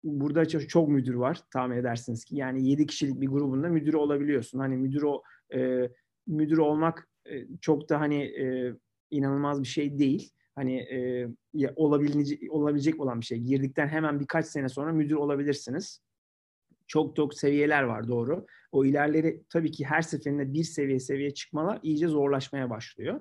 [0.04, 2.36] burada çok, çok müdür var tahmin edersiniz ki.
[2.36, 4.58] Yani 7 kişilik bir grubunda müdür olabiliyorsun.
[4.58, 5.22] Hani müdür o
[5.54, 5.90] e,
[6.26, 8.74] müdür olmak e, çok da hani e,
[9.10, 10.30] inanılmaz bir şey değil.
[10.54, 11.28] Hani e,
[11.76, 13.38] olabilecek, olabilecek olan bir şey.
[13.38, 16.00] Girdikten hemen birkaç sene sonra müdür olabilirsiniz.
[16.86, 18.46] Çok çok seviyeler var doğru.
[18.72, 23.20] O ilerleri tabii ki her seferinde bir seviye seviye çıkmalar iyice zorlaşmaya başlıyor.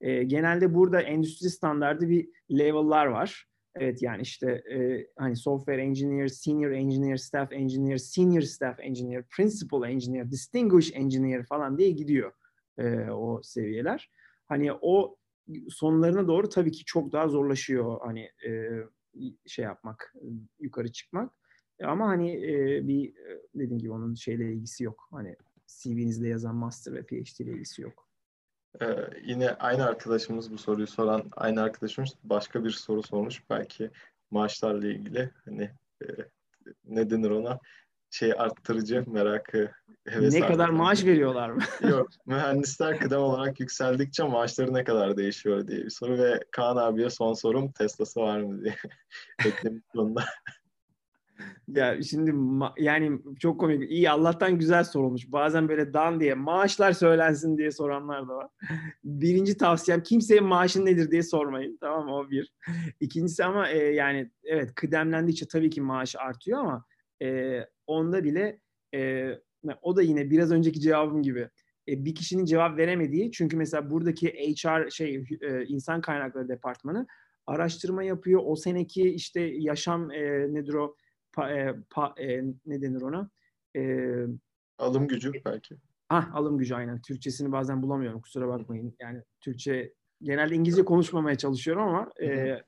[0.00, 3.46] E, genelde burada endüstri standardı bir level'lar var.
[3.74, 9.90] Evet yani işte e, hani software engineer, senior engineer, staff engineer, senior staff engineer, principal
[9.90, 12.32] engineer, distinguished engineer falan diye gidiyor
[12.78, 14.10] e, o seviyeler.
[14.46, 15.16] Hani o
[15.68, 18.70] sonlarına doğru tabii ki çok daha zorlaşıyor hani e,
[19.46, 20.14] şey yapmak,
[20.60, 21.32] yukarı çıkmak.
[21.78, 23.14] E, ama hani e, bir
[23.54, 25.08] dediğim gibi onun şeyle ilgisi yok.
[25.10, 25.36] Hani
[25.66, 28.09] CV'nizde yazan master ve PhD ile ilgisi yok.
[28.82, 28.86] Ee,
[29.22, 33.90] yine aynı arkadaşımız bu soruyu soran aynı arkadaşımız başka bir soru sormuş belki
[34.30, 35.70] maaşlarla ilgili hani
[36.02, 36.06] e,
[36.84, 37.58] ne denir ona
[38.10, 39.70] şey arttırıcı merakı
[40.08, 41.62] heves Ne kadar maaş veriyorlar mı?
[41.90, 47.10] Yok mühendisler kıdem olarak yükseldikçe maaşları ne kadar değişiyor diye bir soru ve Kaan abiye
[47.10, 48.76] son sorum Tesla'sı var mı diye
[49.46, 50.24] eklemiş sonunda.
[51.68, 52.34] Ya şimdi
[52.78, 53.90] yani çok komik.
[53.90, 55.32] İyi Allah'tan güzel sorulmuş.
[55.32, 58.48] Bazen böyle dan diye maaşlar söylensin diye soranlar da var.
[59.04, 61.78] Birinci tavsiyem kimseye maaşın nedir diye sormayın.
[61.80, 62.08] Tamam?
[62.08, 62.52] O bir.
[63.00, 66.84] İkincisi ama e, yani evet kıdemlendikçe tabii ki maaş artıyor ama
[67.22, 68.60] e, onda bile
[68.94, 69.30] e,
[69.82, 71.48] o da yine biraz önceki cevabım gibi
[71.88, 77.06] e, bir kişinin cevap veremediği çünkü mesela buradaki HR şey e, insan kaynakları departmanı
[77.46, 78.40] araştırma yapıyor.
[78.44, 80.96] O seneki işte yaşam e, nedir o
[81.32, 83.30] pa, e, pa, e, ne denir ona?
[83.76, 83.82] E,
[84.78, 85.76] alım gücü belki.
[86.08, 87.02] Ah alım gücü aynen.
[87.02, 88.94] Türkçesini bazen bulamıyorum kusura bakmayın.
[89.00, 92.58] Yani Türkçe genelde İngilizce konuşmamaya çalışıyorum ama e,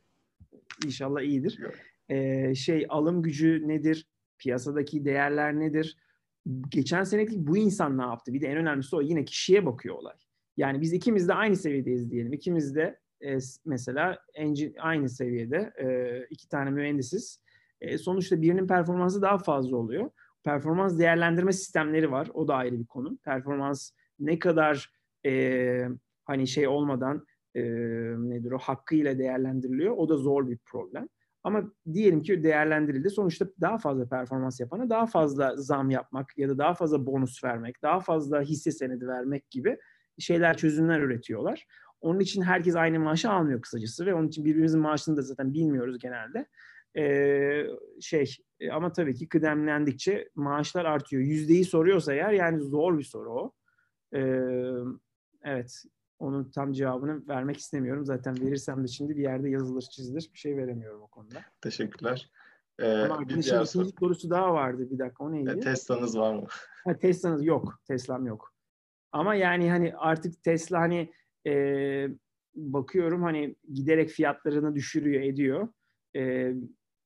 [0.86, 1.60] inşallah iyidir.
[2.08, 4.06] E, şey alım gücü nedir?
[4.38, 5.96] Piyasadaki değerler nedir?
[6.68, 8.34] Geçen seneki bu insan ne yaptı?
[8.34, 10.16] Bir de en önemlisi o yine kişiye bakıyor olay.
[10.56, 12.32] Yani biz ikimiz de aynı seviyedeyiz diyelim.
[12.32, 15.86] İkimiz de e, mesela engine, aynı seviyede e,
[16.30, 17.42] iki tane mühendisiz
[17.82, 20.10] e, sonuçta birinin performansı daha fazla oluyor.
[20.44, 22.28] Performans değerlendirme sistemleri var.
[22.34, 23.16] O da ayrı bir konu.
[23.16, 24.92] Performans ne kadar
[25.26, 25.88] e,
[26.24, 27.62] hani şey olmadan e,
[28.16, 29.96] nedir o hakkıyla değerlendiriliyor.
[29.96, 31.08] O da zor bir problem.
[31.44, 33.10] Ama diyelim ki değerlendirildi.
[33.10, 37.82] Sonuçta daha fazla performans yapana daha fazla zam yapmak ya da daha fazla bonus vermek,
[37.82, 39.78] daha fazla hisse senedi vermek gibi
[40.18, 41.66] şeyler, çözümler üretiyorlar.
[42.00, 45.98] Onun için herkes aynı maaşı almıyor kısacası ve onun için birbirimizin maaşını da zaten bilmiyoruz
[45.98, 46.46] genelde.
[46.96, 47.66] Ee,
[48.00, 48.36] şey
[48.72, 51.22] ama tabii ki kıdemlendikçe maaşlar artıyor.
[51.22, 53.52] Yüzdeyi soruyorsa eğer yani zor bir soru o.
[54.14, 54.20] Ee,
[55.44, 55.82] evet
[56.18, 58.04] onun tam cevabını vermek istemiyorum.
[58.04, 60.30] Zaten verirsem de şimdi bir yerde yazılır çizilir.
[60.34, 61.42] Bir şey veremiyorum o konuda.
[61.60, 62.30] Teşekkürler.
[62.78, 64.90] Ee, Ama bir diğer ikinci sor- sorusu daha vardı.
[64.90, 65.50] Bir dakika o neydi?
[65.50, 66.46] E, Tesla'nız var mı?
[66.84, 67.80] Ha, Tesla'nız yok.
[67.88, 68.52] Tesla'm yok.
[69.12, 71.12] Ama yani hani artık Tesla hani
[71.46, 71.52] e,
[72.54, 75.68] bakıyorum hani giderek fiyatlarını düşürüyor ediyor.
[76.16, 76.52] E,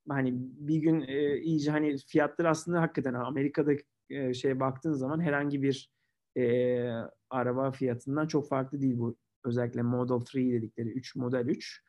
[0.08, 3.72] hani bir gün e, iyice hani fiyatları aslında hakikaten Amerika'da
[4.10, 5.90] e, şey baktığın zaman herhangi bir
[6.36, 6.90] e,
[7.30, 9.16] araba fiyatından çok farklı değil bu.
[9.44, 11.82] Özellikle Model 3 dedikleri 3 Model 3.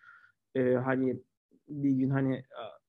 [0.55, 1.22] E, hani
[1.70, 2.43] bir gün hani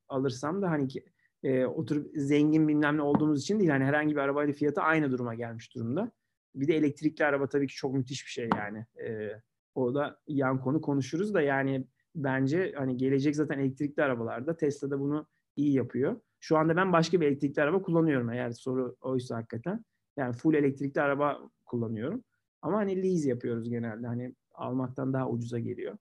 [0.08, 1.04] alırsam da hani ki
[1.42, 3.70] e, oturup zengin bilmem ne olduğumuz için değil.
[3.70, 6.12] Hani herhangi bir arabayla fiyatı aynı duruma gelmiş durumda.
[6.54, 8.86] Bir de elektrikli araba tabii ki çok müthiş bir şey yani.
[9.08, 9.30] E,
[9.74, 11.86] o da yan konu konuşuruz da yani
[12.24, 16.20] bence hani gelecek zaten elektrikli arabalarda Tesla da bunu iyi yapıyor.
[16.40, 19.84] Şu anda ben başka bir elektrikli araba kullanıyorum eğer soru oysa hakikaten.
[20.16, 22.24] Yani full elektrikli araba kullanıyorum.
[22.62, 24.06] Ama hani lease yapıyoruz genelde.
[24.06, 25.98] Hani almaktan daha ucuza geliyor.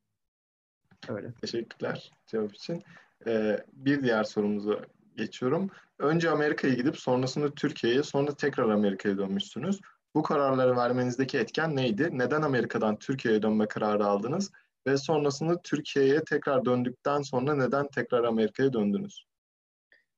[1.09, 1.34] Öyle.
[1.41, 2.84] Teşekkürler cevap için.
[3.28, 5.70] Ee, bir diğer sorumuza geçiyorum.
[5.99, 9.82] Önce Amerika'ya gidip sonrasında Türkiye'ye sonra tekrar Amerika'ya dönmüşsünüz.
[10.15, 12.09] Bu kararları vermenizdeki etken neydi?
[12.11, 14.51] Neden Amerika'dan Türkiye'ye dönme kararı aldınız?
[14.88, 19.26] Ve sonrasında Türkiye'ye tekrar döndükten sonra neden tekrar Amerika'ya döndünüz?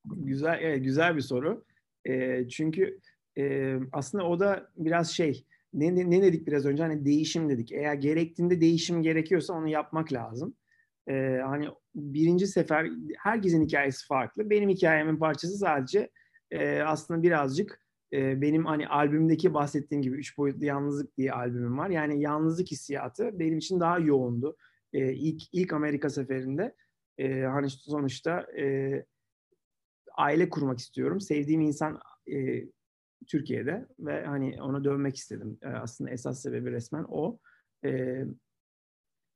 [0.06, 1.66] Güzel, evet, güzel bir soru.
[2.06, 3.00] E, çünkü
[3.38, 6.84] e, aslında o da biraz şey, ne, ne, ne dedik biraz önce?
[6.84, 7.72] Hani değişim dedik.
[7.72, 10.54] Eğer gerektiğinde değişim gerekiyorsa onu yapmak lazım.
[11.08, 14.50] E, hani birinci sefer herkesin hikayesi farklı.
[14.50, 16.10] Benim hikayemin parçası sadece
[16.52, 17.82] e, aslında birazcık
[18.14, 21.90] benim hani albümdeki bahsettiğim gibi Üç Boyutlu Yalnızlık diye albümüm var.
[21.90, 24.58] Yani yalnızlık hissiyatı benim için daha yoğundu.
[24.94, 26.76] E, ilk ilk Amerika seferinde
[27.18, 29.06] e, hani sonuçta e,
[30.18, 31.22] aile kurmak istiyorum.
[31.22, 32.00] Sevdiğim insan
[32.32, 32.66] e,
[33.28, 35.58] Türkiye'de ve hani ona dönmek istedim.
[35.62, 37.40] E, aslında esas sebebi resmen o.
[37.86, 38.24] E,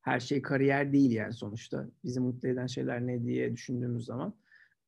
[0.02, 1.88] her şey kariyer değil yani sonuçta.
[2.04, 4.34] Bizi mutlu eden şeyler ne diye düşündüğümüz zaman.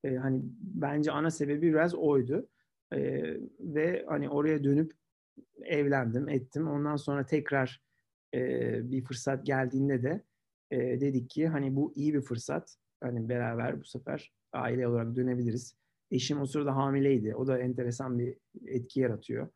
[0.03, 2.47] E, hani bence ana sebebi biraz oydu.
[2.93, 3.23] E,
[3.59, 4.93] ve hani oraya dönüp
[5.63, 6.67] evlendim, ettim.
[6.67, 7.81] Ondan sonra tekrar
[8.33, 8.41] e,
[8.91, 10.23] bir fırsat geldiğinde de
[10.71, 12.77] e, dedik ki hani bu iyi bir fırsat.
[13.01, 15.75] Hani beraber bu sefer aile olarak dönebiliriz.
[16.11, 17.35] Eşim o sırada hamileydi.
[17.35, 19.47] O da enteresan bir etki yaratıyor.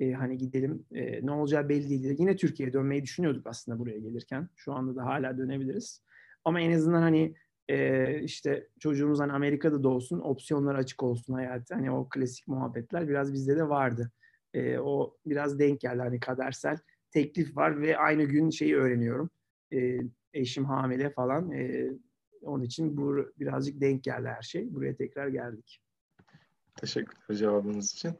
[0.00, 2.16] E, hani gidelim e, ne olacağı belli değil.
[2.18, 4.48] Yine Türkiye'ye dönmeyi düşünüyorduk aslında buraya gelirken.
[4.56, 6.02] Şu anda da hala dönebiliriz.
[6.44, 7.34] Ama en azından hani
[7.70, 11.74] e, işte çocuğumuz hani Amerika'da doğsun, opsiyonlar açık olsun hayatı.
[11.74, 14.10] Hani o klasik muhabbetler biraz bizde de vardı.
[14.54, 16.78] E, o biraz denk geldi hani kadersel
[17.10, 19.30] teklif var ve aynı gün şeyi öğreniyorum.
[19.72, 20.00] E,
[20.34, 21.52] eşim hamile falan.
[21.52, 21.90] E,
[22.42, 24.74] onun için bu birazcık denk geldi her şey.
[24.74, 25.80] Buraya tekrar geldik.
[26.76, 28.18] Teşekkürler cevabınız için.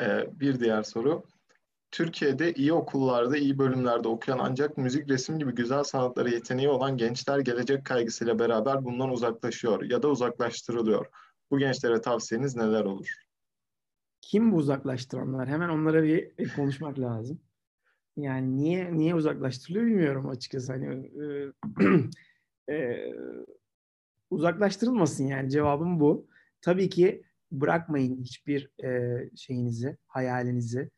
[0.00, 1.24] Ee, bir diğer soru.
[1.90, 7.38] Türkiye'de iyi okullarda, iyi bölümlerde okuyan ancak müzik, resim gibi güzel sanatlara yeteneği olan gençler
[7.38, 11.06] gelecek kaygısıyla beraber bundan uzaklaşıyor ya da uzaklaştırılıyor.
[11.50, 13.06] Bu gençlere tavsiyeniz neler olur?
[14.20, 15.48] Kim bu uzaklaştıranlar?
[15.48, 17.40] Hemen onlara bir konuşmak lazım.
[18.16, 20.72] Yani niye niye uzaklaştırılıyor bilmiyorum açıkçası.
[20.72, 21.10] Hani
[22.68, 23.12] e, e,
[24.30, 26.26] uzaklaştırılmasın yani cevabım bu.
[26.60, 27.22] Tabii ki
[27.52, 30.90] bırakmayın hiçbir e, şeyinizi, hayalinizi,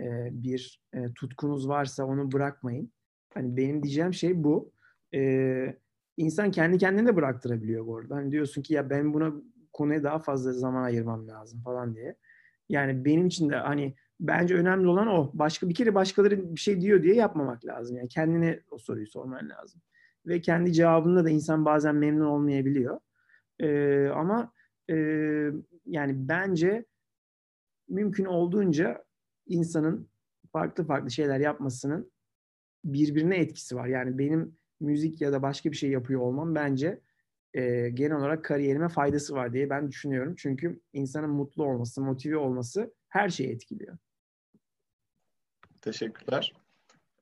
[0.00, 2.92] e, bir e, tutkunuz varsa onu bırakmayın.
[3.34, 4.72] Hani benim diyeceğim şey bu.
[5.14, 5.76] E,
[6.16, 8.16] insan kendi kendine de bıraktırabiliyor bu arada.
[8.16, 9.32] Hani diyorsun ki ya ben buna
[9.72, 12.16] konuya daha fazla zaman ayırmam lazım falan diye.
[12.68, 15.30] Yani benim için de hani bence önemli olan o.
[15.34, 17.96] Başka bir kere başkaları bir şey diyor diye yapmamak lazım.
[17.96, 19.80] Yani kendine o soruyu sorman lazım.
[20.26, 23.00] Ve kendi cevabında da insan bazen memnun olmayabiliyor.
[23.60, 24.52] Ee, ama
[24.90, 24.94] e,
[25.86, 26.84] yani bence
[27.88, 29.05] mümkün olduğunca
[29.46, 30.08] insanın
[30.52, 32.12] farklı farklı şeyler yapmasının
[32.84, 33.86] birbirine etkisi var.
[33.86, 37.00] Yani benim müzik ya da başka bir şey yapıyor olmam bence
[37.54, 40.34] e, genel olarak kariyerime faydası var diye ben düşünüyorum.
[40.38, 43.98] Çünkü insanın mutlu olması, motive olması her şeyi etkiliyor.
[45.82, 46.52] Teşekkürler.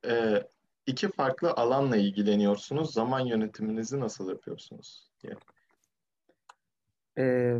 [0.06, 0.42] Ee,
[0.86, 2.92] iki farklı alanla ilgileniyorsunuz.
[2.92, 5.10] Zaman yönetiminizi nasıl yapıyorsunuz?
[5.22, 5.34] diye.
[7.18, 7.58] Ee,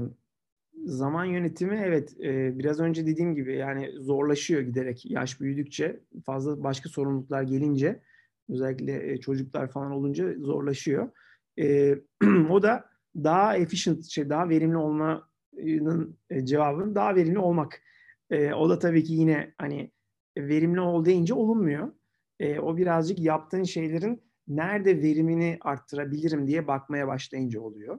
[0.85, 6.89] zaman yönetimi evet e, biraz önce dediğim gibi yani zorlaşıyor giderek yaş büyüdükçe fazla başka
[6.89, 8.01] sorumluluklar gelince
[8.49, 11.11] özellikle e, çocuklar falan olunca zorlaşıyor.
[11.59, 11.95] E,
[12.51, 12.85] o da
[13.17, 17.83] daha efficient şey daha verimli olmanın e, cevabının daha verimli olmak.
[18.31, 19.91] E, o da tabii ki yine hani
[20.39, 21.93] verimli ol deyince olunmuyor.
[22.41, 27.99] E, o birazcık yaptığın şeylerin nerede verimini arttırabilirim diye bakmaya başlayınca oluyor.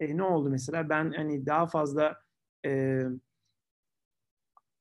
[0.00, 0.88] E, ne oldu mesela?
[0.88, 2.22] Ben hani daha fazla
[2.66, 3.02] e,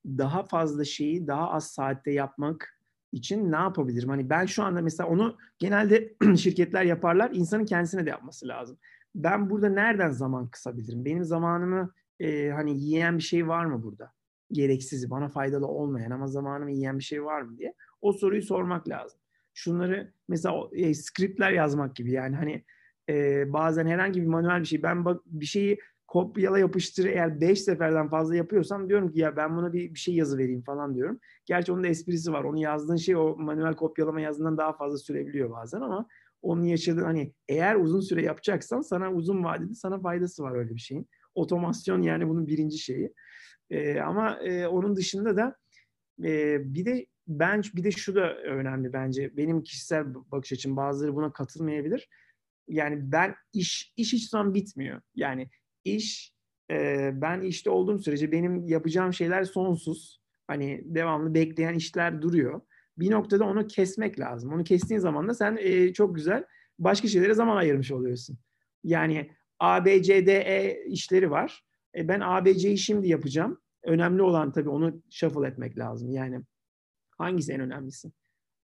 [0.05, 2.79] daha fazla şeyi daha az saatte yapmak
[3.11, 4.09] için ne yapabilirim?
[4.09, 7.31] Hani ben şu anda mesela onu genelde şirketler yaparlar.
[7.33, 8.77] insanın kendisine de yapması lazım.
[9.15, 11.05] Ben burada nereden zaman kısabilirim?
[11.05, 14.11] Benim zamanımı e, hani yiyen bir şey var mı burada?
[14.51, 17.73] Gereksiz, bana faydalı olmayan ama zamanımı yiyen bir şey var mı diye.
[18.01, 19.19] O soruyu sormak lazım.
[19.53, 22.63] Şunları mesela e, skriptler yazmak gibi yani hani
[23.09, 27.61] e, bazen herhangi bir manuel bir şey ben bak, bir şeyi kopyala yapıştır eğer 5
[27.61, 31.19] seferden fazla yapıyorsam diyorum ki ya ben buna bir, bir şey yazı vereyim falan diyorum.
[31.45, 32.43] Gerçi onun da esprisi var.
[32.43, 36.07] Onu yazdığın şey o manuel kopyalama yazdığından daha fazla sürebiliyor bazen ama
[36.41, 40.79] onun yaşadığı hani eğer uzun süre yapacaksan sana uzun vadede sana faydası var öyle bir
[40.79, 41.07] şeyin.
[41.35, 43.13] Otomasyon yani bunun birinci şeyi.
[43.69, 45.55] E, ama e, onun dışında da
[46.23, 49.37] e, bir de ben bir de şu da önemli bence.
[49.37, 52.09] Benim kişisel bakış açım bazıları buna katılmayabilir
[52.67, 55.01] yani ben iş iş hiç zaman bitmiyor.
[55.15, 55.49] Yani
[55.83, 56.33] iş
[56.71, 60.21] e, ben işte olduğum sürece benim yapacağım şeyler sonsuz.
[60.47, 62.61] Hani devamlı bekleyen işler duruyor.
[62.97, 64.53] Bir noktada onu kesmek lazım.
[64.53, 66.43] Onu kestiğin zaman da sen e, çok güzel
[66.79, 68.37] başka şeylere zaman ayırmış oluyorsun.
[68.83, 71.63] Yani A, B, C, D, E işleri var.
[71.95, 73.61] E, ben A, B, C'yi şimdi yapacağım.
[73.83, 76.11] Önemli olan tabii onu shuffle etmek lazım.
[76.11, 76.41] Yani
[77.17, 78.11] Hangisi en önemlisi?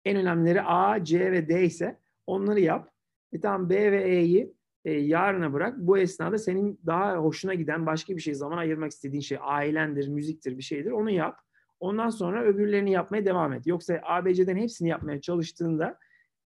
[0.05, 2.91] En önemlileri A, C ve D ise onları yap.
[3.33, 4.53] E tamam B ve E'yi
[4.85, 5.77] e, yarına bırak.
[5.77, 10.57] Bu esnada senin daha hoşuna giden başka bir şey zaman ayırmak istediğin şey ailendir, müziktir
[10.57, 10.91] bir şeydir.
[10.91, 11.39] Onu yap.
[11.79, 13.67] Ondan sonra öbürlerini yapmaya devam et.
[13.67, 15.99] Yoksa ABC'den hepsini yapmaya çalıştığında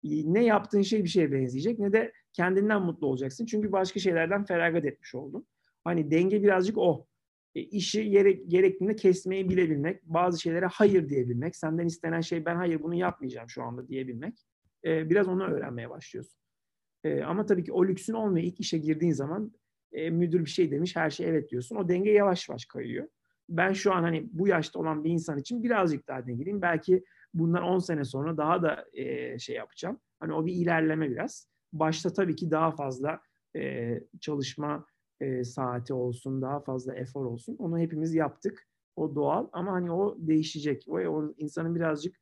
[0.04, 3.46] e, ne yaptığın şey bir şeye benzeyecek ne de kendinden mutlu olacaksın.
[3.46, 5.48] Çünkü başka şeylerden feragat etmiş oldun.
[5.84, 7.08] Hani denge birazcık o.
[7.56, 12.84] E, işi gerek, gerektiğinde kesmeyi bilebilmek, bazı şeylere hayır diyebilmek, senden istenen şey ben hayır
[12.84, 14.34] bunu yapmayacağım şu anda diyebilmek.
[14.86, 16.47] E, biraz onu öğrenmeye başlıyorsun.
[17.08, 18.46] E, ama tabii ki o lüksün olmuyor.
[18.46, 19.52] İlk işe girdiğin zaman
[19.92, 21.76] e, müdür bir şey demiş, her şey evet diyorsun.
[21.76, 23.08] O denge yavaş yavaş kayıyor.
[23.50, 26.62] Ben şu an hani bu yaşta olan bir insan için birazcık daha dengeliyim.
[26.62, 27.04] Belki
[27.34, 30.00] bundan 10 sene sonra daha da e, şey yapacağım.
[30.20, 31.48] Hani o bir ilerleme biraz.
[31.74, 33.22] Başta tabii ki daha fazla
[33.56, 34.86] e, çalışma
[35.20, 37.56] e, saati olsun, daha fazla efor olsun.
[37.60, 38.68] Onu hepimiz yaptık.
[38.96, 40.86] O doğal ama hani o değişecek.
[40.88, 42.16] O, o insanın birazcık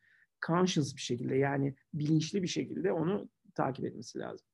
[0.48, 4.48] conscious bir şekilde yani bilinçli bir şekilde onu takip etmesi lazım.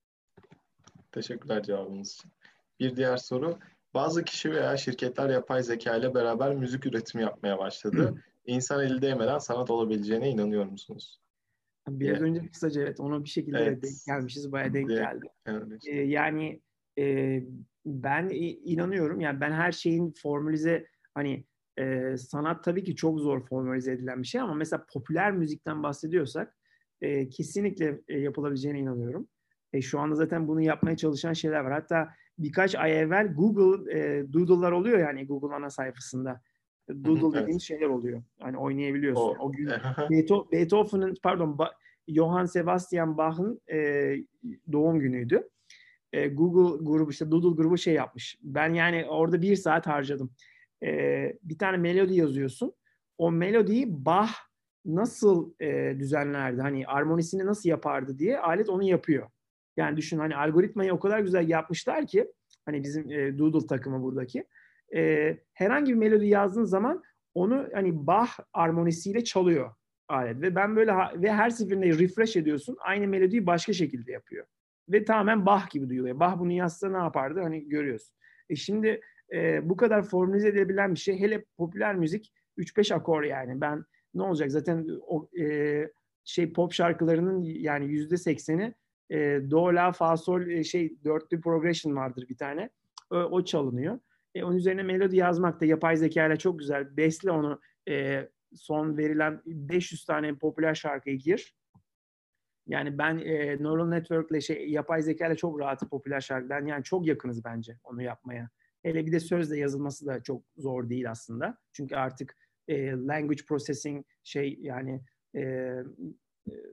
[1.12, 2.32] Teşekkürler cevabınız için.
[2.80, 3.60] Bir diğer soru.
[3.94, 8.24] Bazı kişi veya şirketler yapay zeka ile beraber müzik üretimi yapmaya başladı.
[8.46, 11.22] İnsan eli değmeden sanat olabileceğine inanıyor musunuz?
[11.88, 12.30] Biraz yeah.
[12.30, 13.84] önce kısaca evet ona bir şekilde evet.
[13.84, 14.52] denk gelmişiz.
[14.52, 15.12] Bayağı denk yeah.
[15.12, 15.26] geldi.
[15.46, 15.82] Evet.
[15.88, 16.62] Ee, yani
[16.98, 17.40] e,
[17.86, 18.30] ben
[18.66, 19.20] inanıyorum.
[19.20, 21.46] Yani ben her şeyin formülize hani
[21.80, 26.58] e, sanat tabii ki çok zor formülize edilen bir şey ama mesela popüler müzikten bahsediyorsak
[27.02, 29.28] e, kesinlikle e, yapılabileceğine inanıyorum.
[29.74, 31.74] E, şu anda zaten bunu yapmaya çalışan şeyler var.
[31.74, 32.10] Hatta
[32.40, 36.42] birkaç ay evvel Google e, Doodle'lar oluyor yani Google ana sayfasında.
[36.90, 37.42] Doodle evet.
[37.42, 38.24] dediğimiz şeyler oluyor.
[38.40, 39.22] Hani oynayabiliyorsun.
[39.22, 39.70] O, o gün
[40.52, 41.58] Beethoven'ın pardon
[42.08, 44.16] Johann Sebastian Bach'ın e,
[44.72, 45.50] doğum günüydü.
[46.14, 48.40] E, Google grubu işte Doodle grubu şey yapmış.
[48.42, 50.32] Ben yani orada bir saat harcadım.
[50.84, 52.74] E, bir tane melodi yazıyorsun.
[53.18, 54.32] O melodiyi Bach
[54.86, 56.62] nasıl e, düzenlerdi?
[56.62, 59.30] Hani armonisini nasıl yapardı diye alet onu yapıyor.
[59.78, 62.32] Yani düşün hani algoritmayı o kadar güzel yapmışlar ki
[62.66, 64.46] hani bizim e, Doodle takımı buradaki.
[64.96, 67.04] E, herhangi bir melodi yazdığın zaman
[67.34, 69.72] onu hani Bach armonisiyle çalıyor
[70.08, 74.46] alet ve ben böyle ve her seferinde refresh ediyorsun aynı melodiyi başka şekilde yapıyor.
[74.90, 76.20] Ve tamamen Bach gibi duyuluyor.
[76.20, 78.16] Bach bunu yazsa ne yapardı hani görüyorsun.
[78.50, 79.02] E şimdi
[79.34, 84.22] e, bu kadar formülize edilebilen bir şey hele popüler müzik 3-5 akor yani ben ne
[84.22, 85.90] olacak zaten o e,
[86.24, 88.74] şey pop şarkılarının yani yüzde sekseni
[89.12, 92.70] e, do la fa sol e, şey dörtlü progression vardır bir tane
[93.10, 94.00] o, o çalınıyor.
[94.36, 96.98] E, onun üzerine melodi yazmak da yapay zeka ile çok güzel.
[96.98, 97.60] Besle onu
[97.90, 101.56] e, son verilen 500 tane popüler şarkıyı gir.
[102.68, 106.84] Yani ben e, Neural Network ile şey, yapay zeka ile çok rahat popüler şarkıdan yani
[106.84, 108.50] çok yakınız bence onu yapmaya.
[108.84, 111.58] Hele bir de sözle yazılması da çok zor değil aslında.
[111.74, 112.38] Çünkü artık
[112.68, 115.02] e, language processing şey yani
[115.36, 115.84] e, e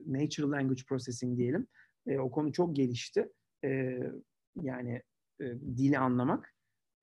[0.05, 1.67] natural language processing diyelim.
[2.07, 3.29] E, o konu çok gelişti.
[3.63, 3.99] E,
[4.61, 5.01] yani
[5.41, 5.45] e,
[5.77, 6.53] dili anlamak.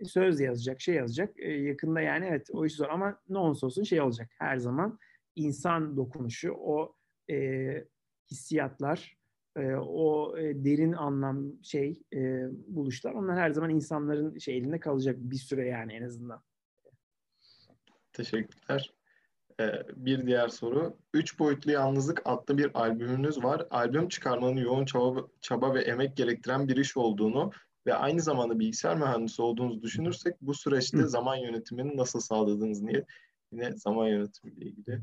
[0.00, 1.40] E, söz yazacak, şey yazacak.
[1.40, 4.30] E, yakında yani evet o iş zor ama ne olursa olsun şey olacak.
[4.38, 4.98] Her zaman
[5.36, 6.96] insan dokunuşu, o
[7.30, 7.84] e,
[8.30, 9.16] hissiyatlar,
[9.56, 15.16] e, o e, derin anlam şey e, buluşlar onlar her zaman insanların şey elinde kalacak
[15.18, 16.42] bir süre yani en azından.
[18.12, 18.95] Teşekkürler.
[19.60, 20.96] Ee, bir diğer soru.
[21.14, 23.66] Üç boyutlu yalnızlık adlı bir albümünüz var.
[23.70, 27.50] Albüm çıkarmanın yoğun çaba, çaba ve emek gerektiren bir iş olduğunu
[27.86, 31.08] ve aynı zamanda bilgisayar mühendisi olduğunuzu düşünürsek bu süreçte Hı.
[31.08, 33.04] zaman yönetimini nasıl sağladınız niye?
[33.52, 35.00] Yine zaman yönetimiyle ilgili.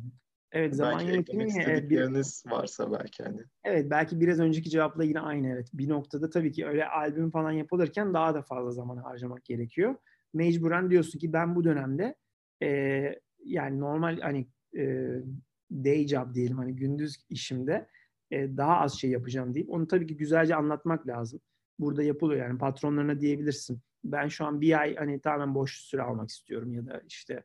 [0.51, 3.41] Evet zaman belki yönetimi istedikleriniz bir, varsa belki hani.
[3.63, 5.69] Evet belki biraz önceki cevapla yine aynı evet.
[5.73, 9.95] Bir noktada tabii ki öyle albüm falan yapılırken daha da fazla zaman harcamak gerekiyor.
[10.33, 12.15] Mecburen diyorsun ki ben bu dönemde
[12.63, 15.09] e, yani normal hani e,
[15.71, 17.87] day job diyelim hani gündüz işimde
[18.31, 21.39] e, daha az şey yapacağım deyip onu tabii ki güzelce anlatmak lazım.
[21.79, 23.81] Burada yapılıyor yani patronlarına diyebilirsin.
[24.03, 27.43] Ben şu an bir ay hani tamamen boş süre almak istiyorum ya da işte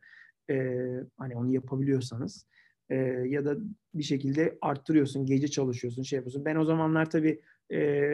[0.50, 0.76] e,
[1.16, 2.46] hani onu yapabiliyorsanız
[2.90, 2.96] e,
[3.26, 3.56] ya da
[3.94, 6.44] bir şekilde arttırıyorsun, gece çalışıyorsun, şey yapıyorsun.
[6.44, 7.42] Ben o zamanlar tabii
[7.72, 8.12] e,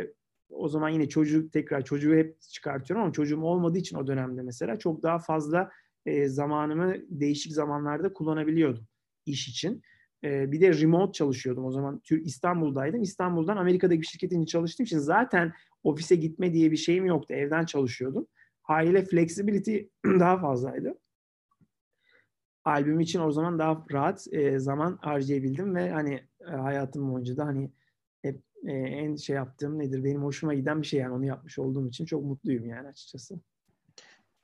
[0.51, 4.79] o zaman yine çocuğu tekrar çocuğu hep çıkartıyorum ama çocuğum olmadığı için o dönemde mesela
[4.79, 5.71] çok daha fazla
[6.07, 8.87] e, zamanımı değişik zamanlarda kullanabiliyordum
[9.27, 9.83] iş için.
[10.25, 12.03] E, bir de remote çalışıyordum o zaman.
[12.11, 13.03] İstanbul'daydım.
[13.03, 15.53] İstanbul'dan Amerika'daki bir şirketin çalıştığım için zaten
[15.83, 17.35] ofise gitme diye bir şeyim yoktu.
[17.35, 18.27] Evden çalışıyordum.
[18.63, 20.95] Haliyle flexibility daha fazlaydı
[22.65, 27.47] albüm için o zaman daha rahat e, zaman harcayabildim ve hani e, hayatım boyunca da
[27.47, 27.71] hani
[28.23, 31.89] hep e, en şey yaptığım nedir benim hoşuma giden bir şey yani onu yapmış olduğum
[31.89, 33.41] için çok mutluyum yani açıkçası.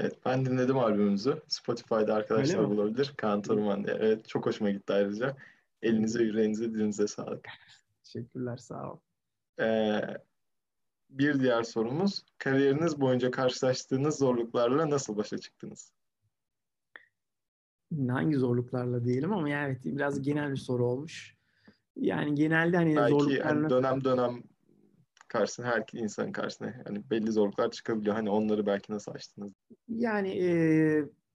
[0.01, 1.43] Evet ben dinledim albümünüzü.
[1.49, 3.15] Spotify'da arkadaşlar bulabilir.
[3.17, 3.97] Kaan Toruman diye.
[4.01, 5.37] Evet çok hoşuma gitti ayrıca.
[5.83, 7.49] Elinize, yüreğinize, dilinize sağlık.
[8.05, 8.99] Teşekkürler, sağ ol.
[9.61, 10.01] Ee,
[11.11, 15.93] bir diğer sorumuz, kariyeriniz boyunca karşılaştığınız zorluklarla nasıl başa çıktınız?
[18.09, 21.37] Hangi zorluklarla diyelim ama yani evet biraz genel bir soru olmuş.
[21.97, 23.51] Yani genelde hani Belki zorluklarla...
[23.51, 24.43] hani dönem dönem
[25.31, 28.15] karşısına her insanın karşısına hani belli zorluklar çıkabiliyor.
[28.15, 29.53] Hani onları belki nasıl açtınız?
[29.89, 30.51] Yani e,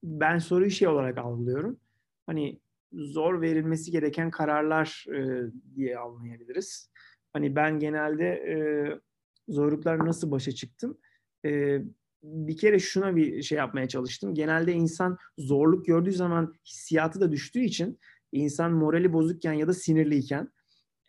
[0.03, 1.79] ben soruyu şey olarak algılıyorum.
[2.25, 2.59] Hani
[2.93, 6.89] zor verilmesi gereken kararlar e, diye anlayabiliriz.
[7.33, 8.55] Hani ben genelde e,
[9.47, 10.97] zorluklar nasıl başa çıktım?
[11.45, 11.79] E,
[12.23, 14.33] bir kere şuna bir şey yapmaya çalıştım.
[14.33, 17.99] Genelde insan zorluk gördüğü zaman hissiyatı da düştüğü için
[18.31, 20.49] insan morali bozukken ya da sinirliyken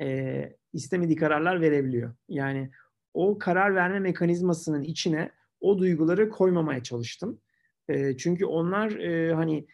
[0.00, 2.14] e, istemediği kararlar verebiliyor.
[2.28, 2.70] Yani
[3.14, 5.30] o karar verme mekanizmasının içine
[5.60, 7.40] o duyguları koymamaya çalıştım.
[7.88, 9.66] E, çünkü onlar e, hani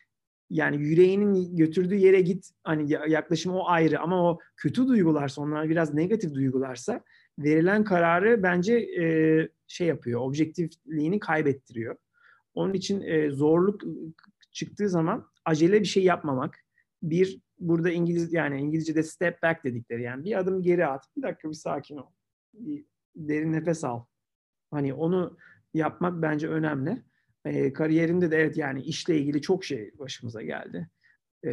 [0.50, 5.94] yani yüreğinin götürdüğü yere git hani yaklaşım o ayrı ama o kötü duygularsa onlar biraz
[5.94, 7.04] negatif duygularsa
[7.38, 9.04] verilen kararı bence e,
[9.66, 11.96] şey yapıyor objektifliğini kaybettiriyor.
[12.54, 13.82] Onun için e, zorluk
[14.52, 16.58] çıktığı zaman acele bir şey yapmamak
[17.02, 21.48] bir burada İngiliz yani İngilizce'de step back dedikleri yani bir adım geri at bir dakika
[21.48, 22.10] bir sakin ol
[22.54, 22.84] bir
[23.16, 24.04] derin nefes al
[24.70, 25.36] hani onu
[25.74, 27.02] yapmak bence önemli
[27.44, 30.88] e, kariyerimde de evet yani işle ilgili çok şey başımıza geldi.
[31.46, 31.50] E,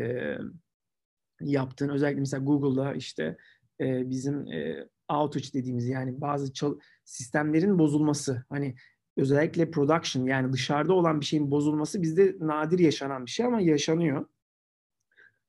[1.41, 3.38] yaptığın özellikle mesela Google'da işte
[3.82, 8.76] e, bizim e, outage dediğimiz yani bazı çal- sistemlerin bozulması hani
[9.18, 14.26] özellikle production yani dışarıda olan bir şeyin bozulması bizde nadir yaşanan bir şey ama yaşanıyor.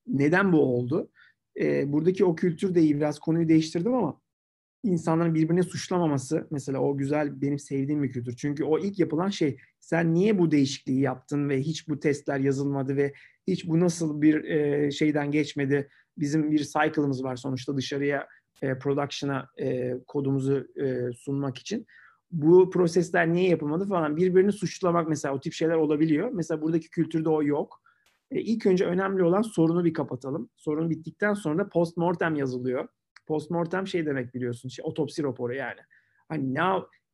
[0.07, 1.09] Neden bu oldu?
[1.59, 4.21] E, buradaki o kültür de iyi biraz konuyu değiştirdim ama
[4.83, 8.35] insanların birbirini suçlamaması mesela o güzel benim sevdiğim bir kültür.
[8.35, 12.97] Çünkü o ilk yapılan şey sen niye bu değişikliği yaptın ve hiç bu testler yazılmadı
[12.97, 13.13] ve
[13.47, 15.89] hiç bu nasıl bir e, şeyden geçmedi.
[16.17, 18.27] Bizim bir cycle'ımız var sonuçta dışarıya
[18.61, 21.85] e, production'a e, kodumuzu e, sunmak için.
[22.31, 26.31] Bu prosesler niye yapılmadı falan birbirini suçlamak mesela o tip şeyler olabiliyor.
[26.33, 27.80] Mesela buradaki kültürde o yok.
[28.31, 30.49] E, ilk önce önemli olan sorunu bir kapatalım.
[30.55, 32.87] Sorun bittikten sonra post mortem yazılıyor
[33.31, 34.69] Postmortem şey demek biliyorsun.
[34.69, 35.79] Şey, otopsi raporu yani.
[36.29, 36.61] Hani ne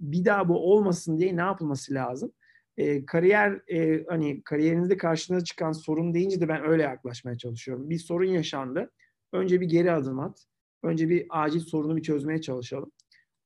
[0.01, 2.31] bir daha bu olmasın diye ne yapılması lazım?
[2.77, 7.89] E, kariyer e, hani kariyerinizde karşınıza çıkan sorun deyince de ben öyle yaklaşmaya çalışıyorum.
[7.89, 8.91] Bir sorun yaşandı.
[9.33, 10.45] Önce bir geri adım at.
[10.83, 12.91] Önce bir acil sorunu bir çözmeye çalışalım.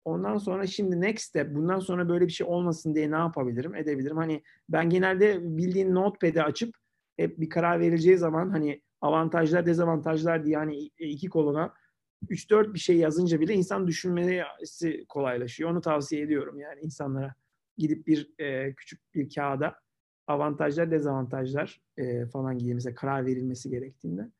[0.05, 4.17] Ondan sonra şimdi next step bundan sonra böyle bir şey olmasın diye ne yapabilirim edebilirim.
[4.17, 6.75] Hani ben genelde bildiğin notepad'i açıp
[7.21, 11.73] hep bir karar verileceği zaman hani avantajlar dezavantajlar diye hani iki koluna
[12.29, 15.69] 3-4 bir şey yazınca bile insan düşünmesi kolaylaşıyor.
[15.71, 17.35] Onu tavsiye ediyorum yani insanlara.
[17.77, 19.75] Gidip bir e, küçük bir kağıda
[20.27, 24.31] avantajlar, dezavantajlar e, falan gibi mesela karar verilmesi gerektiğinde.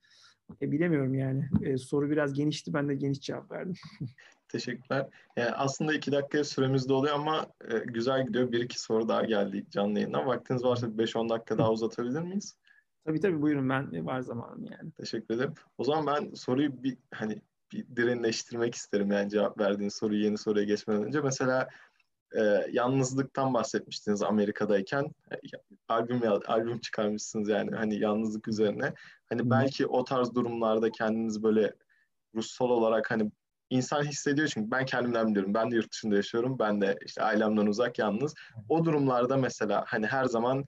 [0.61, 1.49] E, bilemiyorum yani.
[1.61, 2.73] E, soru biraz genişti.
[2.73, 3.75] Ben de geniş cevap verdim.
[4.47, 5.07] Teşekkürler.
[5.37, 8.51] Yani aslında iki dakika süremiz de oluyor ama e, güzel gidiyor.
[8.51, 10.25] Bir iki soru daha geldi canlı yayından.
[10.25, 12.57] Vaktiniz varsa 5-10 dakika daha uzatabilir miyiz?
[13.05, 14.91] Tabii tabii buyurun ben var zamanım yani.
[14.91, 15.53] Teşekkür ederim.
[15.77, 17.41] O zaman ben soruyu bir hani
[17.71, 21.21] bir derinleştirmek isterim yani cevap verdiğin soruyu yeni soruya geçmeden önce.
[21.21, 21.67] Mesela
[22.35, 22.41] e,
[22.71, 25.05] yalnızlıktan bahsetmiştiniz Amerika'dayken.
[25.31, 25.35] E,
[25.87, 28.93] albüm albüm çıkarmışsınız yani hani yalnızlık üzerine.
[29.29, 31.73] Hani belki o tarz durumlarda kendiniz böyle
[32.35, 33.31] ruhsal olarak hani
[33.69, 35.53] insan hissediyor çünkü ben kendimden biliyorum.
[35.53, 36.59] Ben de yurt dışında yaşıyorum.
[36.59, 38.33] Ben de işte ailemden uzak yalnız.
[38.69, 40.65] O durumlarda mesela hani her zaman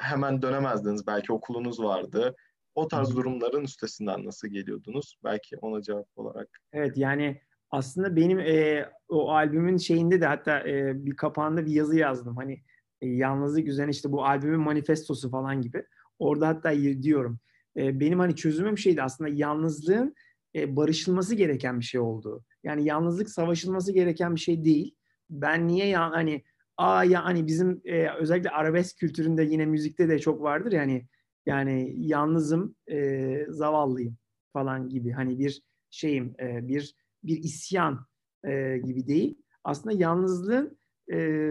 [0.00, 1.06] hemen dönemezdiniz.
[1.06, 2.36] Belki okulunuz vardı
[2.74, 5.16] o tarz durumların üstesinden nasıl geliyordunuz?
[5.24, 6.48] Belki ona cevap olarak.
[6.72, 7.40] Evet yani
[7.70, 12.36] aslında benim e, o albümün şeyinde de hatta e, bir kapağında bir yazı yazdım.
[12.36, 12.62] Hani
[13.00, 15.84] e, yalnızlık üzerine işte bu albümün manifestosu falan gibi.
[16.18, 16.72] Orada hatta
[17.02, 17.38] diyorum.
[17.76, 20.14] E, benim hani çözümüm şeydi aslında yalnızlığın
[20.54, 22.44] e, barışılması gereken bir şey oldu.
[22.64, 24.94] Yani yalnızlık savaşılması gereken bir şey değil.
[25.30, 26.44] Ben niye ya hani
[26.76, 31.06] aa ya hani bizim e, özellikle arabesk kültüründe yine müzikte de çok vardır ya hani
[31.46, 34.16] yani yalnızım, e, zavallıyım
[34.52, 36.94] falan gibi hani bir şeyim, e, bir
[37.24, 38.06] bir isyan
[38.44, 39.38] e, gibi değil.
[39.64, 40.78] Aslında yalnızlığın
[41.12, 41.50] e,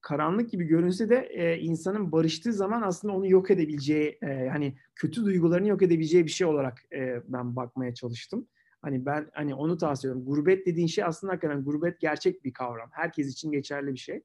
[0.00, 5.24] karanlık gibi görünse de e, insanın barıştığı zaman aslında onu yok edebileceği, e, hani kötü
[5.24, 8.48] duygularını yok edebileceği bir şey olarak e, ben bakmaya çalıştım.
[8.86, 10.34] Hani ben hani onu tavsiye ediyorum.
[10.34, 12.88] Gurbet dediğin şey aslında hakikaten gurbet gerçek bir kavram.
[12.92, 14.22] Herkes için geçerli bir şey.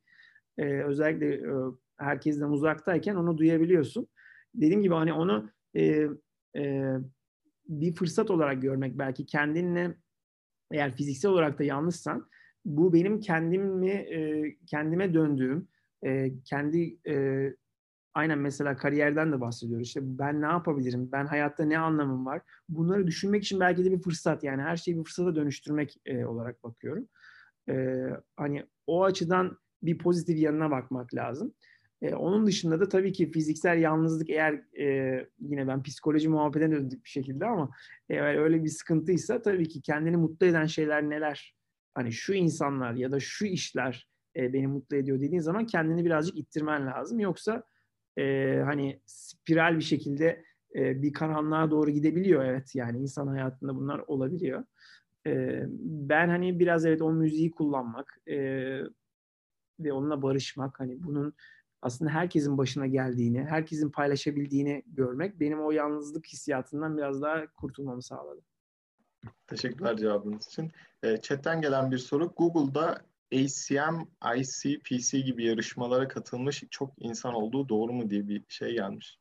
[0.57, 1.51] E, özellikle e,
[1.97, 4.07] herkesten uzaktayken onu duyabiliyorsun
[4.55, 6.07] dediğim gibi hani onu e,
[6.55, 6.93] e,
[7.67, 9.95] bir fırsat olarak görmek belki kendinle
[10.71, 12.27] eğer fiziksel olarak da yalnızsan
[12.65, 15.67] bu benim kendimi e, kendime döndüğüm
[16.05, 17.45] e, kendi e,
[18.13, 19.87] aynen mesela kariyerden de bahsediyoruz.
[19.87, 21.09] İşte ben ne yapabilirim?
[21.11, 22.41] Ben hayatta ne anlamım var?
[22.69, 24.43] Bunları düşünmek için belki de bir fırsat.
[24.43, 27.07] Yani her şeyi bir fırsata dönüştürmek e, olarak bakıyorum.
[27.69, 28.05] E,
[28.37, 31.53] hani o açıdan bir pozitif yanına bakmak lazım.
[32.01, 37.03] E, onun dışında da tabii ki fiziksel yalnızlık eğer e, yine ben psikoloji muhabbetine döndük
[37.03, 37.69] bir şekilde ama
[38.09, 41.55] eğer öyle bir sıkıntıysa tabii ki kendini mutlu eden şeyler neler?
[41.93, 46.37] Hani şu insanlar ya da şu işler e, beni mutlu ediyor dediğin zaman kendini birazcık
[46.37, 47.19] ittirmen lazım.
[47.19, 47.63] Yoksa
[48.17, 50.43] e, hani spiral bir şekilde
[50.75, 54.63] e, bir karanlığa doğru gidebiliyor evet yani insan hayatında bunlar olabiliyor.
[55.27, 58.37] E, ben hani biraz evet o müziği kullanmak e,
[59.79, 61.33] ve onunla barışmak hani bunun
[61.81, 68.41] aslında herkesin başına geldiğini, herkesin paylaşabildiğini görmek benim o yalnızlık hissiyatından biraz daha kurtulmamı sağladı.
[69.47, 70.71] Teşekkürler cevabınız için.
[71.03, 72.33] E, chatten gelen bir soru.
[72.37, 73.01] Google'da
[73.33, 74.05] ACM,
[74.37, 79.19] ICPC gibi yarışmalara katılmış çok insan olduğu doğru mu diye bir şey gelmiş.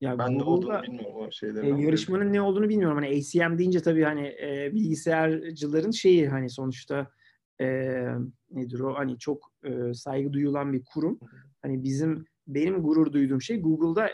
[0.00, 1.76] Ya ben ne olduğunu bilmiyorum o şeylerin.
[1.76, 2.96] E, yarışmanın ne olduğunu bilmiyorum.
[2.96, 7.10] Hani ACM deyince tabii hani e, bilgisayarcıların şeyi hani sonuçta
[7.60, 7.66] e,
[8.50, 11.18] nedir o hani çok e, saygı duyulan bir kurum.
[11.62, 14.04] Hani bizim benim gurur duyduğum şey Google'da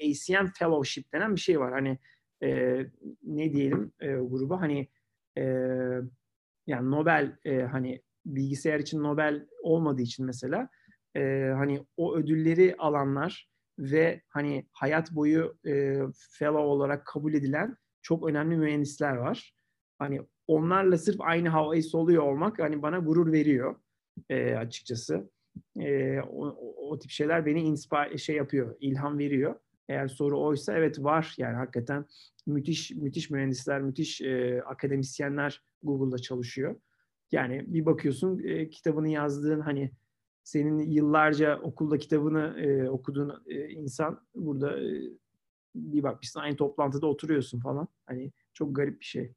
[0.00, 1.72] ACM Fellowship denen bir şey var.
[1.72, 1.98] Hani
[2.42, 2.78] e,
[3.22, 4.88] ne diyelim e, gruba hani
[5.38, 5.42] e,
[6.66, 10.68] yani Nobel e, hani bilgisayar için Nobel olmadığı için mesela
[11.16, 13.48] e, hani o ödülleri alanlar
[13.78, 16.00] ve hani hayat boyu e,
[16.30, 19.54] fellow olarak kabul edilen çok önemli mühendisler var.
[19.98, 23.76] Hani onlarla sırf aynı havayı soluyor olmak hani bana gurur veriyor
[24.30, 25.30] e, açıkçası.
[25.80, 26.46] E, o,
[26.90, 29.54] o tip şeyler beni inspire şey yapıyor, ilham veriyor.
[29.88, 32.04] Eğer soru oysa evet var yani hakikaten
[32.46, 36.76] müthiş müthiş mühendisler, müthiş e, akademisyenler Google'da çalışıyor.
[37.32, 39.90] Yani bir bakıyorsun e, kitabını yazdığın hani
[40.44, 45.02] senin yıllarca okulda kitabını e, okuduğun e, insan burada e,
[45.74, 47.88] bir bakmışsın aynı toplantıda oturuyorsun falan.
[48.06, 49.32] Hani çok garip bir şey.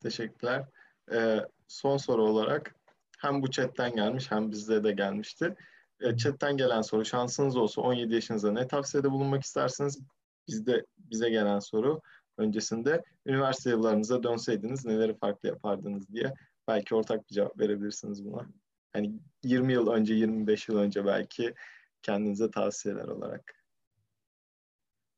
[0.00, 0.64] Teşekkürler.
[1.12, 2.74] Ee, son soru olarak
[3.18, 5.54] hem bu chatten gelmiş hem bizde de gelmişti.
[6.00, 10.00] E, chatten gelen soru şansınız olsa 17 yaşınızda ne tavsiyede bulunmak istersiniz?
[10.48, 12.00] Bizde bize gelen soru
[12.38, 16.34] öncesinde üniversite yıllarınıza dönseydiniz neleri farklı yapardınız diye
[16.68, 18.46] belki ortak bir cevap verebilirsiniz buna.
[18.92, 19.12] Hani
[19.44, 21.54] 20 yıl önce, 25 yıl önce belki
[22.02, 23.56] kendinize tavsiyeler olarak.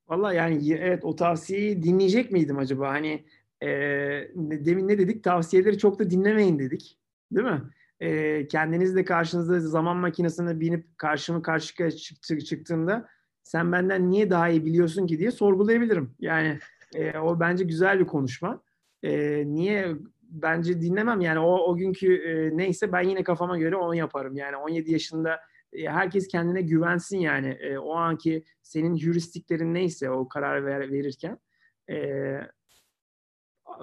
[0.08, 2.88] Valla yani evet o tavsiyeyi dinleyecek miydim acaba?
[2.88, 3.26] Hani
[3.62, 3.68] e,
[4.36, 5.24] demin ne dedik?
[5.24, 6.98] Tavsiyeleri çok da dinlemeyin dedik.
[7.32, 7.62] Değil mi?
[8.00, 13.08] E, kendiniz de karşınızda zaman makinesine binip karşımı karşıya çıktı, çıktığında
[13.42, 16.14] sen benden niye daha iyi biliyorsun ki diye sorgulayabilirim.
[16.20, 16.58] Yani
[16.94, 18.62] e, o bence güzel bir konuşma.
[19.02, 19.96] E, niye
[20.28, 24.36] bence dinlemem yani o o günkü e, neyse ben yine kafama göre onu yaparım.
[24.36, 25.40] Yani 17 yaşında
[25.72, 31.38] e, herkes kendine güvensin yani e, o anki senin heuristiklerin neyse o karar ver, verirken
[31.90, 31.96] e,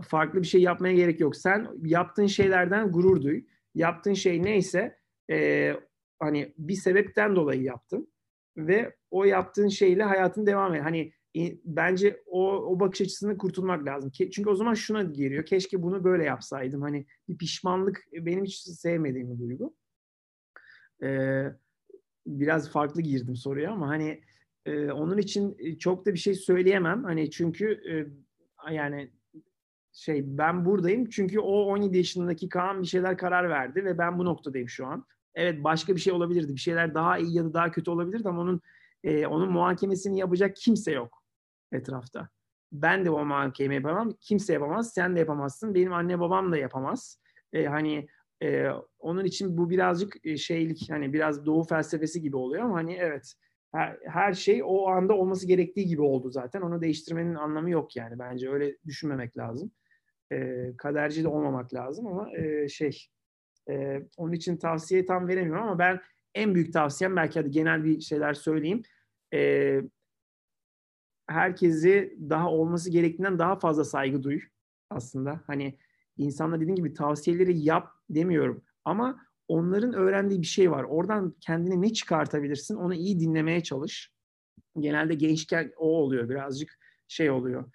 [0.04, 1.36] farklı bir şey yapmaya gerek yok.
[1.36, 3.46] Sen yaptığın şeylerden gurur duy.
[3.76, 4.98] Yaptığın şey neyse
[5.32, 5.72] e,
[6.20, 8.14] hani bir sebepten dolayı yaptın
[8.58, 10.84] ve o yaptığın şeyle hayatın devam et.
[10.84, 11.12] Hani
[11.66, 14.12] bence o, o bakış açısını kurtulmak lazım.
[14.12, 15.46] Çünkü o zaman şuna geliyor.
[15.46, 16.82] Keşke bunu böyle yapsaydım.
[16.82, 19.76] Hani bir pişmanlık benim hiç sevmediğim bir duygu.
[21.04, 21.46] Ee,
[22.28, 24.22] biraz farklı girdim soruya ama hani
[24.66, 27.04] e, onun için çok da bir şey söyleyemem.
[27.04, 27.82] Hani çünkü
[28.70, 29.12] e, yani
[29.94, 34.26] şey ben buradayım çünkü o 17 yaşındaki Kaan bir şeyler karar verdi ve ben bu
[34.26, 35.06] noktadayım şu an.
[35.36, 36.54] Evet başka bir şey olabilirdi.
[36.54, 38.62] Bir şeyler daha iyi ya da daha kötü olabilirdi ama onun
[39.04, 41.25] e, onun muhakemesini yapacak kimse yok
[41.76, 42.30] etrafta.
[42.72, 44.14] Ben de o muhakeme yapamam.
[44.22, 44.94] Kimse yapamaz.
[44.94, 45.76] Sen de yapamazsın.
[45.76, 47.20] Benim anne babam da yapamaz.
[47.54, 48.08] E, hani
[48.44, 48.68] e,
[49.00, 53.34] onun için bu birazcık e, şeylik hani biraz doğu felsefesi gibi oluyor ama hani evet
[53.72, 56.62] her, her şey o anda olması gerektiği gibi oldu zaten.
[56.62, 58.20] Onu değiştirmenin anlamı yok yani.
[58.20, 59.72] Bence öyle düşünmemek lazım.
[60.32, 62.98] E, kaderci de olmamak lazım ama e, şey
[63.70, 66.02] e, onun için tavsiye tam veremiyorum ama ben
[66.36, 68.82] en büyük tavsiyem belki hadi genel bir şeyler söyleyeyim.
[69.34, 69.82] E,
[71.28, 74.42] herkesi daha olması gerektiğinden daha fazla saygı duy
[74.90, 75.42] aslında.
[75.48, 75.78] Hani
[76.18, 80.84] insanlar dediğim gibi tavsiyeleri yap demiyorum ama onların öğrendiği bir şey var.
[80.84, 84.12] Oradan kendine ne çıkartabilirsin onu iyi dinlemeye çalış.
[84.80, 87.72] Genelde gençken o oluyor birazcık şey oluyor.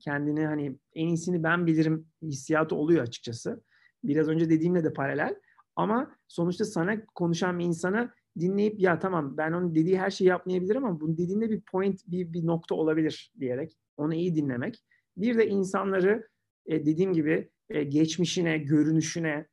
[0.00, 3.62] Kendini hani en iyisini ben bilirim hissiyatı oluyor açıkçası.
[4.04, 5.34] Biraz önce dediğimle de paralel.
[5.76, 10.84] Ama sonuçta sana konuşan bir insana dinleyip ya tamam ben onun dediği her şeyi yapmayabilirim
[10.84, 14.84] ama bunun dediğinde bir point, bir, bir nokta olabilir diyerek onu iyi dinlemek.
[15.16, 16.28] Bir de insanları
[16.66, 19.46] e, dediğim gibi e, geçmişine, görünüşüne,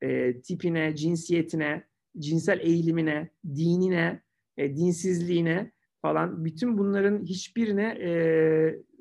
[0.00, 1.84] e, tipine, cinsiyetine,
[2.18, 4.22] cinsel eğilimine, dinine,
[4.56, 5.72] e, dinsizliğine
[6.02, 8.12] falan bütün bunların hiçbirine e,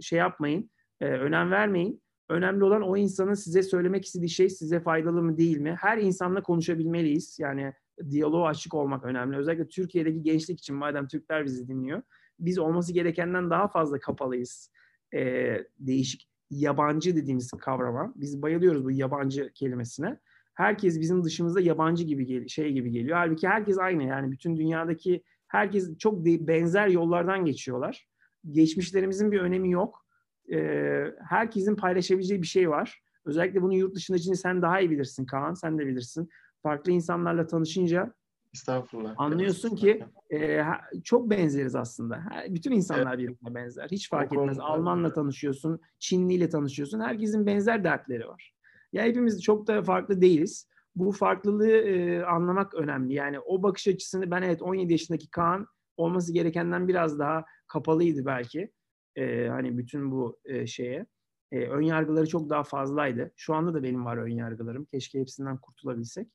[0.02, 0.72] şey yapmayın,
[1.02, 2.02] e, önem vermeyin.
[2.30, 5.76] Önemli olan o insanın size söylemek istediği şey size faydalı mı değil mi?
[5.80, 7.39] Her insanla konuşabilmeliyiz.
[7.39, 7.74] Yani
[8.10, 9.38] diyaloğa açık olmak önemli.
[9.38, 12.02] Özellikle Türkiye'deki gençlik için madem Türkler bizi dinliyor.
[12.39, 14.72] Biz olması gerekenden daha fazla kapalıyız.
[15.14, 18.14] E, değişik yabancı dediğimiz kavrama.
[18.16, 20.20] Biz bayılıyoruz bu yabancı kelimesine.
[20.54, 23.18] Herkes bizim dışımızda yabancı gibi gel şey gibi geliyor.
[23.18, 28.08] Halbuki herkes aynı yani bütün dünyadaki herkes çok benzer yollardan geçiyorlar.
[28.52, 30.06] Geçmişlerimizin bir önemi yok.
[30.54, 33.02] Ee, herkesin paylaşabileceği bir şey var.
[33.26, 36.30] Özellikle bunu yurt dışında için sen daha iyi bilirsin Kaan, sen de bilirsin.
[36.64, 38.14] Farklı insanlarla tanışınca
[38.53, 39.14] Estağfurullah.
[39.18, 40.62] Anlıyorsun ki e,
[41.03, 42.24] çok benzeriz aslında.
[42.49, 43.20] Bütün insanlar evet.
[43.20, 43.88] birbirine benzer.
[43.91, 44.59] Hiç fark etmez.
[44.59, 46.99] Almanla tanışıyorsun, Çinliyle tanışıyorsun.
[46.99, 48.53] Herkesin benzer dertleri var.
[48.93, 50.68] Ya hepimiz çok da farklı değiliz.
[50.95, 53.14] Bu farklılığı e, anlamak önemli.
[53.14, 58.72] Yani o bakış açısını ben evet 17 yaşındaki Kaan olması gerekenden biraz daha kapalıydı belki.
[59.16, 61.05] E, hani bütün bu e, şeye.
[61.51, 63.32] E, ön yargıları çok daha fazlaydı.
[63.36, 64.86] Şu anda da benim var ön yargılarım.
[64.86, 66.28] Keşke hepsinden kurtulabilsek.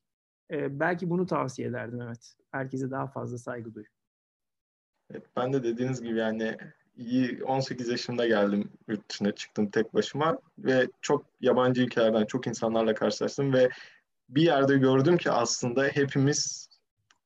[0.51, 2.35] E, belki bunu tavsiye ederdim evet.
[2.51, 3.83] Herkese daha fazla saygı duy.
[5.11, 6.57] Evet, ben de dediğiniz gibi yani
[6.95, 12.93] iyi 18 yaşımda geldim yurt dışına çıktım tek başıma ve çok yabancı ülkelerden çok insanlarla
[12.93, 13.69] karşılaştım ve
[14.29, 16.69] bir yerde gördüm ki aslında hepimiz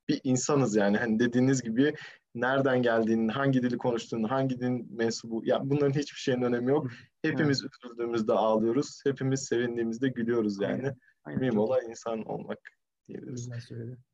[0.09, 1.93] bir insanız yani hani dediğiniz gibi
[2.35, 6.87] nereden geldiğini, hangi dili konuştuğunu, hangi din mensubu ya bunların hiçbir şeyin önemi yok.
[7.21, 7.71] Hepimiz evet.
[7.83, 10.73] üzüldüğümüzde ağlıyoruz, hepimiz sevindiğimizde gülüyoruz yani.
[10.73, 10.95] Aynen.
[11.23, 11.39] Aynen.
[11.39, 12.59] Mühim olan insan olmak
[13.11, 13.49] diyebiliriz.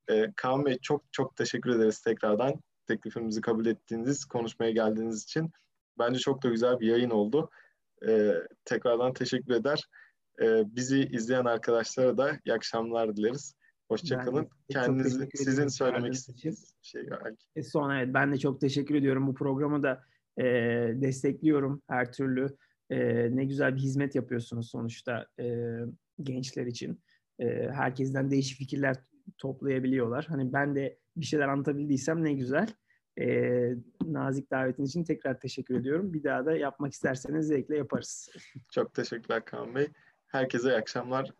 [0.09, 2.53] Ee, Kaan Bey çok çok teşekkür ederiz tekrardan
[2.87, 5.51] teklifimizi kabul ettiğiniz, konuşmaya geldiğiniz için.
[5.99, 7.49] Bence çok da güzel bir yayın oldu.
[8.07, 8.33] Ee,
[8.65, 9.83] tekrardan teşekkür eder.
[10.41, 13.55] Ee, bizi izleyen arkadaşlara da iyi akşamlar dileriz.
[13.87, 14.49] Hoşçakalın.
[14.69, 17.45] Kendinizi, sizin söylemek istediğiniz şey belki.
[17.55, 19.27] E son evet ben de çok teşekkür ediyorum.
[19.27, 20.03] Bu programı da
[20.37, 20.43] e,
[21.01, 22.57] destekliyorum her türlü.
[22.89, 22.97] E,
[23.35, 25.77] ne güzel bir hizmet yapıyorsunuz sonuçta e,
[26.21, 27.01] gençler için.
[27.39, 28.95] E, herkesten değişik fikirler
[29.37, 30.25] toplayabiliyorlar.
[30.25, 32.67] Hani ben de bir şeyler anlatabildiysem ne güzel.
[33.19, 33.25] E,
[34.05, 36.13] nazik davetin için tekrar teşekkür ediyorum.
[36.13, 38.29] Bir daha da yapmak isterseniz zevkle yaparız.
[38.71, 39.87] Çok teşekkürler Kaan Bey.
[40.27, 41.33] Herkese iyi akşamlar.